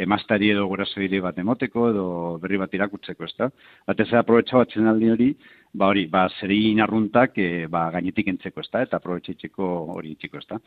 emastari 0.00 0.50
edo 0.50 0.64
gurasoire 0.66 1.20
bat 1.22 1.38
emoteko, 1.38 1.84
edo 1.92 2.06
berri 2.42 2.58
bat 2.58 2.74
irakurtzeko, 2.74 3.28
ez 3.28 3.36
da. 3.38 3.50
Batez 3.86 4.08
ere 4.08 4.18
aprobetxa 4.22 4.64
atxenaldi 4.64 5.12
hori, 5.14 5.28
ba, 5.70 5.92
hori, 5.92 6.08
ba, 6.10 6.24
zerin 6.40 6.82
arruntak, 6.82 7.38
e, 7.38 7.68
ba, 7.70 7.84
gainetik 7.94 8.32
entzeko, 8.34 8.64
ez 8.64 8.72
da, 8.72 8.82
eta 8.88 8.98
aprobetxetxeko 8.98 9.68
hori 9.94 10.16
itxeko, 10.16 10.42
ez 10.42 10.48
da. 10.50 10.58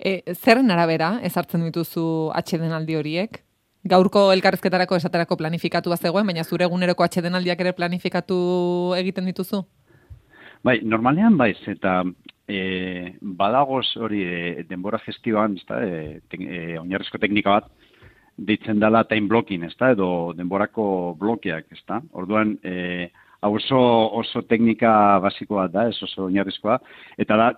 E, 0.00 0.22
zerren 0.32 0.72
arabera 0.72 1.18
ezartzen 1.28 1.68
dituzu 1.68 2.06
atxedenaldi 2.38 2.96
horiek? 2.96 3.42
Gaurko 3.88 4.30
elkarrezketarako 4.32 4.96
esaterako 4.96 5.36
planifikatu 5.36 5.92
zegoen, 5.96 6.26
baina 6.26 6.44
zure 6.44 6.64
eguneroko 6.64 7.04
atxedenaldiak 7.04 7.60
ere 7.60 7.76
planifikatu 7.76 8.38
egiten 8.96 9.28
dituzu? 9.28 9.66
Bai, 10.64 10.80
normalean 10.82 11.36
baiz, 11.38 11.58
eta 11.70 12.00
e, 12.48 13.14
badagoz 13.20 13.86
hori 14.02 14.22
e, 14.24 14.64
denbora 14.68 14.98
gestioan, 15.04 15.54
ezta, 15.60 15.78
e, 15.84 16.18
te, 16.30 16.40
e, 16.42 16.78
oinarrizko 16.80 17.20
teknika 17.22 17.54
bat, 17.58 17.68
deitzen 18.38 18.80
dela 18.82 19.04
time 19.06 19.28
blocking, 19.30 19.64
ezta, 19.68 19.92
edo 19.94 20.32
denborako 20.38 21.14
blokeak, 21.18 21.70
ezta. 21.78 22.00
Orduan, 22.18 22.56
e, 22.62 23.08
hau 23.42 23.54
oso, 23.54 23.78
oso 24.18 24.42
teknika 24.50 24.90
basikoa 25.22 25.68
da, 25.70 25.88
ez 25.90 26.02
oso 26.02 26.26
oinarrizkoa, 26.26 26.78
eta 27.22 27.38
da, 27.38 27.48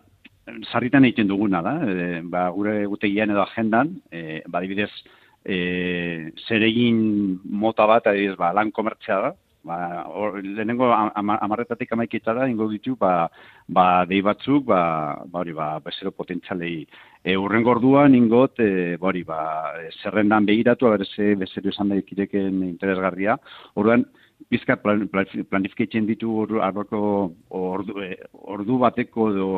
sarritan 0.72 1.06
egiten 1.08 1.28
duguna 1.30 1.62
da, 1.64 1.76
e, 1.84 2.08
ba, 2.28 2.48
gure 2.52 2.84
gutegian 2.90 3.32
edo 3.32 3.44
agendan, 3.46 3.94
e, 4.12 4.42
badibidez, 4.48 4.90
e, 5.44 6.32
zeregin 6.48 7.00
mota 7.44 7.88
bat, 7.88 8.12
adibidez, 8.12 8.36
ba, 8.40 8.52
lan 8.56 8.72
komertzia 8.76 9.20
da, 9.24 9.32
ba, 9.64 10.04
or, 10.08 10.40
lehenengo 10.42 10.90
ama- 10.92 11.38
amarretatik 11.40 11.92
amaiketara 11.92 12.48
ingo 12.48 12.68
ditu, 12.68 12.96
ba, 12.96 13.28
ba, 13.68 14.04
dei 14.06 14.20
batzuk, 14.22 14.64
ba, 14.64 15.22
ba, 15.26 15.40
hori, 15.40 15.52
ba, 15.52 15.78
bezero 15.84 16.10
potentzialei. 16.10 16.86
E, 17.22 17.36
urrengo 17.36 17.70
orduan 17.70 18.14
ingot, 18.14 18.58
e, 18.60 18.96
ba, 18.96 19.08
hori, 19.08 19.22
ba, 19.24 19.40
e, 19.80 19.90
zerrendan 20.02 20.46
begiratu, 20.46 20.86
aberze 20.86 21.34
bezero 21.36 21.68
esan 21.70 21.92
daikireken 21.92 22.62
interesgarria. 22.68 23.36
Orduan, 23.74 24.06
bizkat 24.50 24.82
plan, 24.82 25.06
plan, 25.08 25.26
planifikatzen 25.50 26.06
ditu 26.08 26.32
ordu, 26.44 26.62
arboko 26.64 27.32
ordu, 27.50 28.00
e, 28.02 28.14
ordu 28.32 28.78
bateko 28.78 29.30
edo 29.32 29.50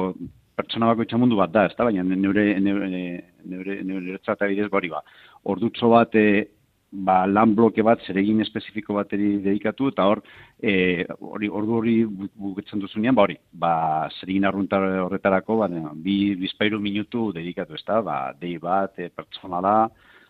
pertsona 0.56 0.90
bako 0.92 1.18
mundu 1.18 1.36
bat 1.36 1.52
da, 1.52 1.66
ez 1.66 1.76
da, 1.78 1.84
baina 1.84 2.02
neure, 2.02 2.58
neure, 2.60 2.88
neure, 2.90 3.22
neure, 3.44 3.82
neure 3.84 4.18
bidez, 4.48 4.68
ba, 4.68 4.76
hori, 4.76 4.90
ba, 4.90 5.02
ordutxo 5.44 5.88
bat 5.94 6.14
e, 6.14 6.48
ba, 6.92 7.26
lan 7.26 7.54
bloke 7.56 7.82
bat 7.82 8.02
zeregin 8.06 8.40
espezifiko 8.44 8.94
bateri 8.98 9.38
dedikatu 9.40 9.88
eta 9.88 10.04
hor 10.10 10.20
e, 10.60 11.04
hori 11.20 11.48
ordu 11.48 11.78
hori 11.80 11.96
bu- 12.04 12.28
buketzen 12.36 12.80
duzunean 12.82 13.14
ba 13.16 13.22
hori 13.26 13.36
ba 13.52 13.72
zeregin 14.20 14.44
arrunta 14.44 14.78
horretarako 15.06 15.56
ba 15.62 15.68
bi 15.94 16.34
bizpairu 16.36 16.80
minutu 16.80 17.32
dedikatu 17.32 17.74
ezta 17.74 18.02
ba 18.02 18.32
dei 18.38 18.58
bat 18.58 18.98
e, 18.98 19.08
pertsonala 19.08 19.88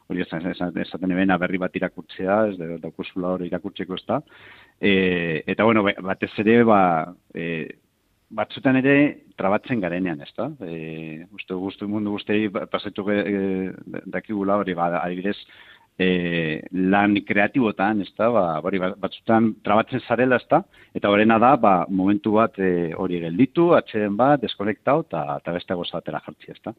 hori 0.08 0.20
esan 0.22 0.46
esaten 0.86 1.10
ebena 1.10 1.38
berri 1.38 1.58
bat 1.58 1.74
irakurtzea 1.76 2.38
ez 2.52 2.56
da 2.58 2.78
daukuzula 2.78 3.34
hori 3.34 3.46
irakurtzeko 3.50 3.94
ezta 3.94 4.22
e, 4.80 5.42
eta 5.46 5.64
bueno 5.64 5.82
ba- 5.82 5.98
batez 6.00 6.30
ere 6.38 6.62
ba 6.64 6.80
e, 7.34 7.68
batzutan 8.32 8.76
ere 8.80 8.94
trabatzen 9.36 9.80
garenean, 9.80 10.20
ezta? 10.24 10.46
Eh, 10.64 11.26
uste 11.36 11.52
gustu 11.58 11.88
mundu 11.88 12.14
guztiei 12.14 12.48
pasatu 12.48 13.04
e, 13.12 13.72
dakigula 14.06 14.56
hori 14.62 14.72
ba 14.74 14.86
adibidez 15.02 15.36
e, 15.98 16.62
lan 16.72 17.16
kreatibotan? 17.26 18.02
Ba, 18.18 18.60
hori 18.62 18.78
ba- 18.78 18.94
batzutan 18.98 19.52
trabatzen 19.64 20.00
zarela, 20.06 20.36
ezta? 20.36 20.62
Eta 20.94 21.10
horrena 21.10 21.38
da, 21.38 21.54
ba, 21.56 21.74
momentu 21.88 22.36
bat 22.36 22.58
e, 22.58 22.92
hori 22.96 23.20
gelditu, 23.20 23.72
atxeden 23.76 24.16
bat, 24.16 24.40
deskonektau 24.42 25.00
eta 25.06 25.38
eta 25.40 25.52
beste 25.52 25.74
goza 25.74 26.02
jartzi, 26.04 26.50
ezta? 26.52 26.74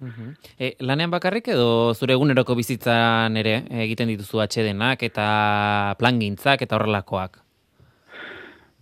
E, 0.58 0.76
lanean 0.80 1.12
bakarrik 1.12 1.47
edo 1.47 1.93
zure 1.93 2.13
eguneroko 2.13 2.56
bizitzan 2.56 3.38
ere 3.38 3.63
egiten 3.86 4.08
dituzu 4.08 4.39
atxedenak 4.39 5.04
eta 5.04 5.95
plangintzak 5.99 6.62
eta 6.62 6.76
horrelakoak? 6.76 7.39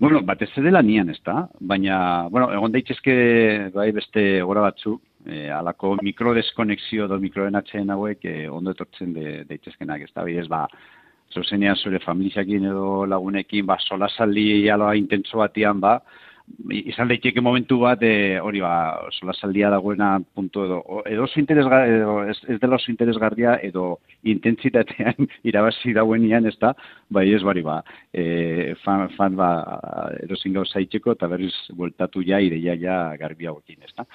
Bueno, 0.02 0.24
batez 0.26 0.50
ere 0.58 0.72
lanian, 0.72 1.10
ezta? 1.14 1.48
Baina, 1.60 2.28
bueno, 2.30 2.48
egon 2.52 2.72
daitezke 2.74 3.70
bai 3.76 3.92
beste 3.94 4.42
gora 4.42 4.64
batzu, 4.66 4.96
e, 5.26 5.50
alako 5.52 5.96
mikrodeskonexio 6.02 7.06
edo 7.06 7.20
mikroden 7.20 7.60
atxeen 7.60 7.94
hauek 7.94 8.26
e, 8.26 8.36
ondo 8.50 8.74
etortzen 8.76 9.14
de, 9.14 9.44
daitezkenak, 9.50 10.08
ezta? 10.08 10.26
Bidez, 10.28 10.48
ba, 10.52 10.66
zuzenean 11.32 11.78
zure 11.78 12.02
familiakin 12.04 12.68
edo 12.72 13.06
lagunekin, 13.06 13.66
ba, 13.66 13.78
solasaldi 13.88 14.70
aloa 14.70 14.96
intentso 15.00 15.42
batian, 15.44 15.80
ba, 15.84 16.00
izan 16.72 17.10
daiteke 17.10 17.42
momentu 17.44 17.78
bat 17.82 18.02
e, 18.04 18.40
hori 18.42 18.62
ba 18.64 18.74
solasaldia 19.12 19.70
dagoena 19.72 20.12
puntu 20.36 20.66
edo 20.66 20.80
edo 21.06 21.24
oso 21.24 21.40
interesga, 21.40 21.82
edo 21.88 22.16
ez, 22.30 22.38
ez 22.50 22.58
dela 22.62 22.78
oso 22.80 22.92
interesgarria 22.92 23.58
edo 23.64 24.00
intentsitatean 24.34 25.30
irabazi 25.50 25.94
dauenean 25.98 26.48
ez 26.50 26.58
da 26.62 26.74
bai 27.10 27.28
ez 27.34 27.42
bari 27.44 27.64
ba 27.66 27.82
e, 28.14 28.76
fan, 28.84 29.10
fan 29.18 29.36
ba 29.40 29.50
erosin 30.24 30.54
gauza 30.58 30.84
itxeko 30.84 31.16
eta 31.18 31.30
berriz 31.32 31.54
bueltatu 31.78 32.24
ja 32.28 32.40
ideia 32.40 32.76
ja 32.76 33.02
garbiagokin 33.20 33.88
ez 33.88 33.94
da 33.98 34.08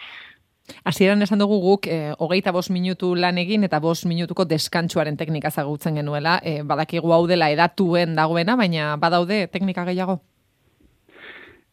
Hasieran 0.85 1.23
esan 1.23 1.39
dugu 1.39 1.59
guk 1.63 1.87
e, 1.87 2.13
hogeita 2.19 2.53
bost 2.53 2.71
minutu 2.75 3.15
lan 3.15 3.39
egin 3.39 3.65
eta 3.65 3.79
bost 3.81 4.07
minutuko 4.07 4.45
deskantsuaren 4.45 5.17
teknika 5.17 5.51
zagutzen 5.51 5.95
genuela. 6.01 6.41
E, 6.43 6.63
badakigu 6.63 7.13
hau 7.13 7.27
dela 7.27 7.51
edatuen 7.55 8.15
dagoena, 8.17 8.57
baina 8.57 8.97
badaude 8.97 9.47
teknika 9.53 9.85
gehiago? 9.85 10.21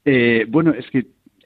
E, 0.06 0.46
bueno, 0.46 0.74
que, 0.92 1.06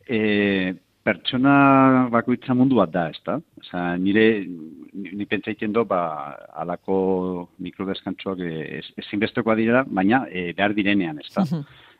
e, 0.09 0.73
pertsona 1.07 2.09
bakoitza 2.11 2.53
mundu 2.57 2.75
bat 2.81 2.91
da, 2.91 3.05
ez 3.13 3.19
da? 3.25 3.37
Osa, 3.61 3.95
nire, 3.97 4.45
ni, 4.93 5.25
pentsaiten 5.29 5.71
do, 5.71 5.85
ba, 5.87 6.35
alako 6.51 7.49
mikrodeskantzoak 7.63 8.39
e, 8.43 8.79
ez- 8.81 8.93
ezinbestekoa 9.05 9.55
dira, 9.55 9.85
baina 9.87 10.25
e, 10.27 10.51
behar 10.57 10.73
direnean, 10.75 11.21
ez 11.23 11.29
da? 11.35 11.45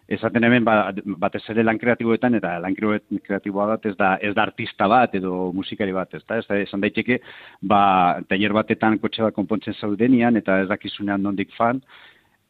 Esaten 0.07 0.43
hemen, 0.47 0.63
ba, 0.63 0.93
batez 1.19 1.41
ere 1.51 1.65
lan 1.65 1.79
kreatiboetan, 1.81 2.37
eta 2.39 2.53
lan 2.63 2.75
kreatiboa 2.77 3.65
bat 3.73 3.87
ez 3.89 3.95
da, 3.99 4.13
ez 4.23 4.31
da 4.35 4.45
artista 4.47 4.87
bat 4.87 5.15
edo 5.19 5.51
musikari 5.51 5.91
bat, 5.91 6.13
ez 6.15 6.23
da? 6.23 6.37
Ez 6.39 6.45
da, 6.47 6.59
esan 6.63 6.83
daiteke, 6.83 7.19
ba, 7.67 7.81
taller 8.29 8.55
batetan 8.55 8.95
kotxe 9.03 9.25
bat 9.25 9.35
konpontzen 9.35 9.75
zaudenian, 9.75 10.39
eta 10.39 10.61
ez 10.63 10.69
dakizunean 10.71 11.27
nondik 11.27 11.51
fan, 11.57 11.81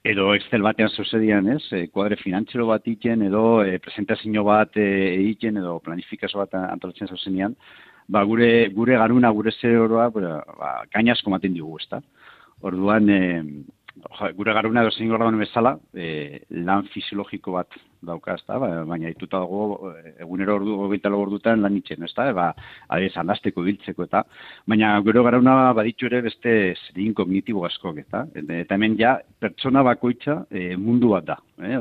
edo 0.06 0.30
Excel 0.38 0.62
batean 0.62 0.93
zuzedian, 0.93 1.50
ez, 1.56 1.63
e, 1.74 1.88
kuadre 1.89 2.20
finantzero 2.22 2.67
bat 2.70 2.86
egiten, 2.86 3.26
edo 3.26 3.63
e, 3.65 3.80
presentazio 3.82 4.43
bat 4.46 4.78
e, 4.78 4.86
egiten, 5.15 5.58
edo 5.58 5.80
planifikazio 5.84 6.43
bat 6.43 6.54
antolatzen 6.60 7.10
zauzenean, 7.10 7.58
ba, 8.08 8.22
gure, 8.30 8.70
gure 8.78 9.02
garuna, 9.02 9.34
gure 9.34 9.56
zeroa, 9.58 10.12
ba, 10.13 10.38
ba, 10.62 10.72
gainazko 10.93 11.34
maten 11.34 11.58
digu, 11.58 11.74
ez 11.82 11.89
da. 11.89 12.04
Orduan, 12.70 13.10
e, 13.10 13.20
jo, 13.65 13.77
gure 14.36 14.53
garuna 14.53 14.83
edo 14.83 14.91
zein 14.91 15.12
orduan 15.12 15.38
bezala, 15.39 15.73
e, 15.93 16.41
lan 16.67 16.88
fisiologiko 16.93 17.53
bat 17.55 17.77
dauka, 18.07 18.36
ez 18.36 18.43
da, 18.47 18.57
ba, 18.62 18.69
baina 18.86 19.10
dituta 19.10 19.41
dago 19.41 19.91
e, 19.91 20.13
egunero 20.25 20.57
ordu, 20.60 20.75
hogeita 20.86 21.10
lau 21.10 21.21
ordutan 21.25 21.62
lan 21.62 21.77
itxen, 21.79 22.05
ez 22.05 22.13
da, 22.15 22.27
ba, 22.36 22.47
adibidez, 22.88 23.17
andazteko 23.21 23.65
biltzeko 23.65 24.05
eta, 24.07 24.23
baina 24.67 24.93
gero 25.07 25.23
garuna 25.27 25.73
baditu 25.77 26.10
ere 26.10 26.21
beste 26.27 26.53
zerin 26.88 27.15
kognitibo 27.17 27.65
askok, 27.65 28.01
eta, 28.05 28.25
eta 28.38 28.77
hemen 28.77 28.97
ja 28.99 29.17
pertsona 29.41 29.83
bakoitza 29.88 30.43
e, 30.51 30.69
mundu 30.77 31.13
bat 31.15 31.29
da, 31.33 31.39
eh? 31.62 31.77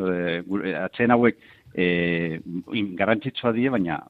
Gure, 0.49 0.77
atzen 0.81 1.15
hauek 1.15 1.41
e, 1.75 2.41
garrantzitsua 2.97 3.53
die, 3.57 3.69
baina 3.73 4.01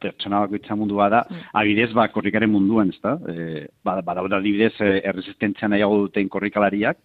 pertsona 0.00 0.40
bakoitza 0.46 0.76
mundua 0.78 1.10
da, 1.12 1.20
adibidez, 1.52 1.92
ba, 1.96 2.08
korrikaren 2.12 2.50
munduan, 2.50 2.90
ez 2.94 3.00
da? 3.04 3.16
E, 3.28 3.66
ba, 3.84 3.98
badaude 4.06 4.38
adibidez, 4.38 4.72
e, 4.80 5.00
erresistentzia 5.12 5.68
nahiago 5.68 6.06
duten 6.06 6.30
korrikalariak, 6.32 6.98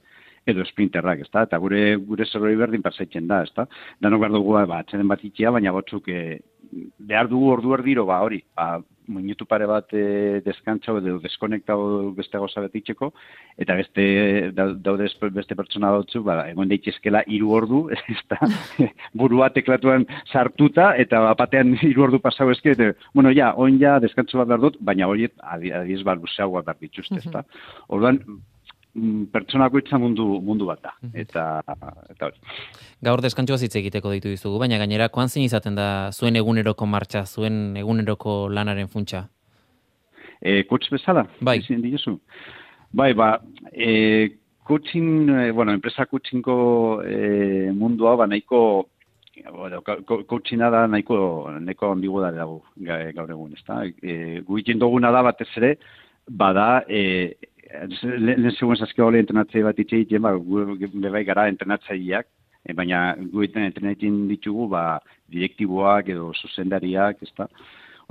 edo 0.45 0.65
sprinterrak, 0.69 1.21
ez 1.25 1.29
da? 1.33 1.45
Eta 1.47 1.57
gure, 1.61 1.95
gure 2.05 2.25
zerroi 2.29 2.55
berdin 2.59 2.83
persaitzen 2.85 3.27
da, 3.27 3.41
ez 3.45 3.53
da? 3.57 3.65
Danok 4.03 4.21
behar 4.25 4.35
dugu, 4.37 4.53
ba, 4.69 4.81
atzenen 4.83 5.07
bat 5.09 5.23
itxia, 5.25 5.51
baina 5.51 5.71
batzuk 5.73 6.07
e, 6.13 6.39
behar 6.99 7.29
dugu 7.31 7.49
ordu 7.55 7.73
erdiro, 7.77 8.05
ba, 8.05 8.19
hori, 8.21 8.43
ba, 8.55 8.75
minutu 9.07 9.45
pare 9.45 9.67
bat 9.69 9.91
e, 9.93 10.39
deskantza 10.45 10.93
edo 10.97 11.19
deskonektau 11.21 12.13
beste 12.17 12.37
goza 12.41 12.61
bat 12.63 12.73
itxeko, 12.77 13.11
eta 13.61 13.75
beste 13.77 14.05
da- 14.57 14.71
daude 14.73 15.09
beste 15.33 15.57
pertsona 15.57 15.91
batzu, 15.97 16.21
ba, 16.25 16.39
egon 16.49 16.69
daitezkela 16.69 17.23
hiru 17.25 17.51
ordu, 17.57 17.83
ez 17.93 18.21
da, 18.29 18.39
burua 19.17 19.49
teklatuan 19.53 20.05
sartuta, 20.31 20.91
eta 20.97 21.21
batean 21.37 21.73
hiru 21.81 22.05
ordu 22.05 22.21
pasau 22.21 22.51
eske, 22.53 22.73
eta, 22.77 22.91
bueno, 23.13 23.33
ja, 23.33 23.53
oin 23.57 23.77
ja, 23.81 23.97
deskantzu 24.01 24.37
bat 24.41 24.49
behar 24.53 24.61
dut, 24.69 24.77
baina 24.81 25.09
horiet, 25.09 25.33
adi- 25.41 25.73
adiez, 25.73 26.03
ba, 26.05 26.17
luzeagoa 26.21 26.61
behar 26.65 26.77
dituzte, 26.81 27.21
ez 27.21 27.31
da. 27.33 27.45
Orduan, 27.89 28.21
mm, 28.95 29.25
pertsonako 29.33 29.79
itza 29.83 29.97
mundu, 30.01 30.25
mundu 30.41 30.65
bat 30.65 30.81
da, 30.83 30.93
eta, 31.13 31.45
eta 32.09 32.25
hori. 32.31 32.39
Gaur 33.05 33.21
deskantxoa 33.21 33.59
hitz 33.61 33.75
egiteko 33.75 34.09
deitu 34.13 34.29
dizugu, 34.33 34.59
baina 34.59 34.77
gainera 34.81 35.09
koan 35.09 35.29
zein 35.29 35.45
izaten 35.45 35.75
da 35.75 36.09
zuen 36.11 36.35
eguneroko 36.39 36.85
martxa, 36.87 37.25
zuen 37.25 37.75
eguneroko 37.77 38.47
lanaren 38.49 38.87
funtsa. 38.87 39.27
E, 40.41 40.63
kotx 40.69 40.89
bezala? 40.93 41.25
Bai. 41.41 41.59
Ezin 41.59 41.81
diguzu? 41.81 42.17
Bai, 42.95 43.13
ba, 43.13 43.39
e, 43.73 44.37
coaching, 44.63 45.29
e, 45.29 45.51
bueno, 45.51 45.71
enpresa 45.73 46.05
coachingo 46.05 47.01
e, 47.03 47.71
mundua, 47.73 48.15
ba, 48.15 48.27
nahiko, 48.27 48.87
bueno, 49.51 49.81
coachinga 50.27 50.69
da 50.71 50.85
nahiko, 50.87 51.49
nahiko 51.59 51.91
ambigu 51.91 52.21
da 52.21 52.31
dago 52.31 52.61
ga- 52.77 53.11
gaur 53.13 53.31
egun, 53.31 53.53
ezta? 53.57 53.81
E, 54.01 54.41
gu 54.45 54.57
egiten 54.59 54.79
duguna 54.79 55.11
da 55.11 55.23
batez 55.27 55.49
ere, 55.57 55.75
bada, 56.29 56.83
e, 56.87 57.35
lehen 57.65 58.51
segun 58.51 58.77
zaskegole 58.77 59.19
entrenatzaile 59.19 59.69
bat 59.69 59.79
itxe 59.79 60.01
egiten, 60.01 60.21
ba, 60.21 60.33
gu 60.35 60.89
bebai 60.93 61.23
gara 61.25 61.47
entrenatzaileak, 61.49 62.27
e, 62.65 62.73
baina 62.73 63.15
gu 63.31 63.45
entrenatzen 63.47 64.27
ditugu, 64.29 64.67
ba, 64.69 64.99
direktiboak 65.31 66.09
edo 66.13 66.31
zuzendariak, 66.33 67.23
ezta? 67.25 67.47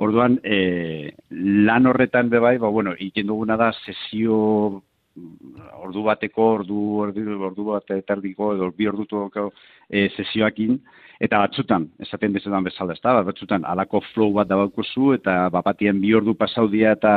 Orduan, 0.05 0.41
e, 0.43 1.13
lan 1.31 1.87
horretan 1.87 2.31
bebai, 2.31 2.57
ba, 2.59 2.69
bueno, 2.69 2.97
egiten 2.99 3.31
duguna 3.31 3.57
da 3.57 3.71
sesio 3.85 4.83
ordu 5.79 6.03
bateko, 6.03 6.49
ordu, 6.59 6.81
ordu, 7.05 7.25
ordu 7.47 7.69
bat 7.69 7.91
eta 7.95 8.17
erdiko, 8.17 8.55
edo 8.57 8.73
bi 8.75 8.89
ordutuko 8.91 9.53
e, 9.89 10.09
sesioakin, 10.17 10.81
eta 11.21 11.39
batzutan, 11.45 11.89
esaten 12.03 12.33
dezetan 12.35 12.65
bezala, 12.67 12.95
ez 12.95 13.03
da, 13.03 13.15
batzutan, 13.27 13.65
alako 13.65 14.01
flow 14.13 14.33
bat 14.35 14.49
dabaukuzu, 14.51 15.13
eta 15.19 15.49
bapatien 15.55 16.01
bi 16.03 16.15
ordu 16.15 16.35
pasau 16.35 16.67
dia 16.69 16.95
eta 16.99 17.15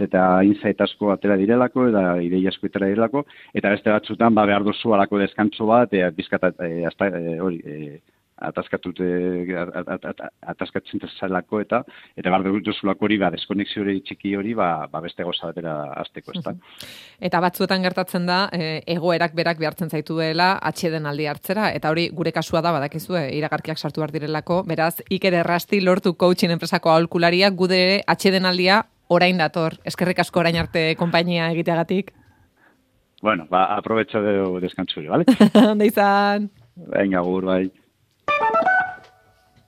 eta 0.00 0.40
insight 0.48 0.80
asko 0.80 1.10
atera 1.12 1.36
direlako, 1.36 1.88
eta 1.90 2.04
ideia 2.24 2.48
asko 2.48 2.70
atera 2.70 2.88
direlako, 2.88 3.24
eta 3.54 3.74
beste 3.74 3.92
batzutan, 3.92 4.34
ba, 4.34 4.46
behar 4.48 4.64
duzu 4.64 4.94
alako 4.96 5.20
deskantzo 5.20 5.66
bat, 5.68 5.92
e, 5.92 6.08
bizkat, 6.16 6.46
e, 6.56 6.86
hasta, 6.88 7.10
e, 7.18 7.36
hori, 7.40 7.60
e, 7.64 8.00
ataskatut 8.40 9.00
e, 9.04 9.56
at- 9.56 9.88
at- 9.88 10.04
at- 10.10 10.32
ataskatzen 10.54 11.00
zelako 11.18 11.60
eta 11.60 11.82
eta 12.16 12.30
behar 12.30 12.62
duzulako 12.64 13.04
hori 13.04 13.18
ba 13.18 13.30
deskonexio 13.30 13.82
hori 13.82 14.00
txiki 14.00 14.34
hori 14.36 14.54
ba, 14.54 14.86
ba 14.90 15.00
beste 15.00 15.24
goza 15.24 15.46
batera 15.50 15.92
hasteko, 16.00 16.32
ezta. 16.36 16.54
Eta 17.30 17.40
batzuetan 17.40 17.82
gertatzen 17.82 18.26
da, 18.26 18.48
e, 18.52 18.82
egoerak 18.86 19.34
berak 19.36 19.58
behartzen 19.58 19.90
zaitu 19.90 20.16
dela 20.18 20.52
atxeden 20.62 21.06
aldi 21.06 21.26
hartzera, 21.26 21.70
eta 21.76 21.90
hori 21.90 22.08
gure 22.16 22.32
kasua 22.32 22.62
da 22.64 22.72
badakizue 22.72 23.26
iragarkiak 23.36 23.78
sartu 23.78 24.00
behar 24.00 24.12
direlako, 24.12 24.62
beraz, 24.64 25.02
Iker 25.10 25.34
Errasti 25.34 25.80
lortu 25.80 26.14
coaching 26.14 26.50
enpresako 26.52 26.90
aholkularia, 26.90 27.50
gude 27.50 27.76
ere 27.82 28.00
atxeden 28.06 28.46
aldia 28.46 28.84
orain 29.08 29.38
dator. 29.38 29.76
Eskerrik 29.84 30.18
asko 30.22 30.40
orain 30.40 30.56
arte 30.56 30.94
konpainia 30.96 31.50
egiteagatik. 31.50 32.12
Bueno, 33.22 33.46
ba 33.50 33.66
aprobetxo 33.76 34.22
de 34.22 34.38
hori, 34.40 35.06
vale? 35.08 35.24
Onda 35.72 35.84
izan. 35.84 36.50
Venga, 36.76 37.18
agur, 37.18 37.44
bai. 37.44 37.70
Bye-bye. 38.38 38.69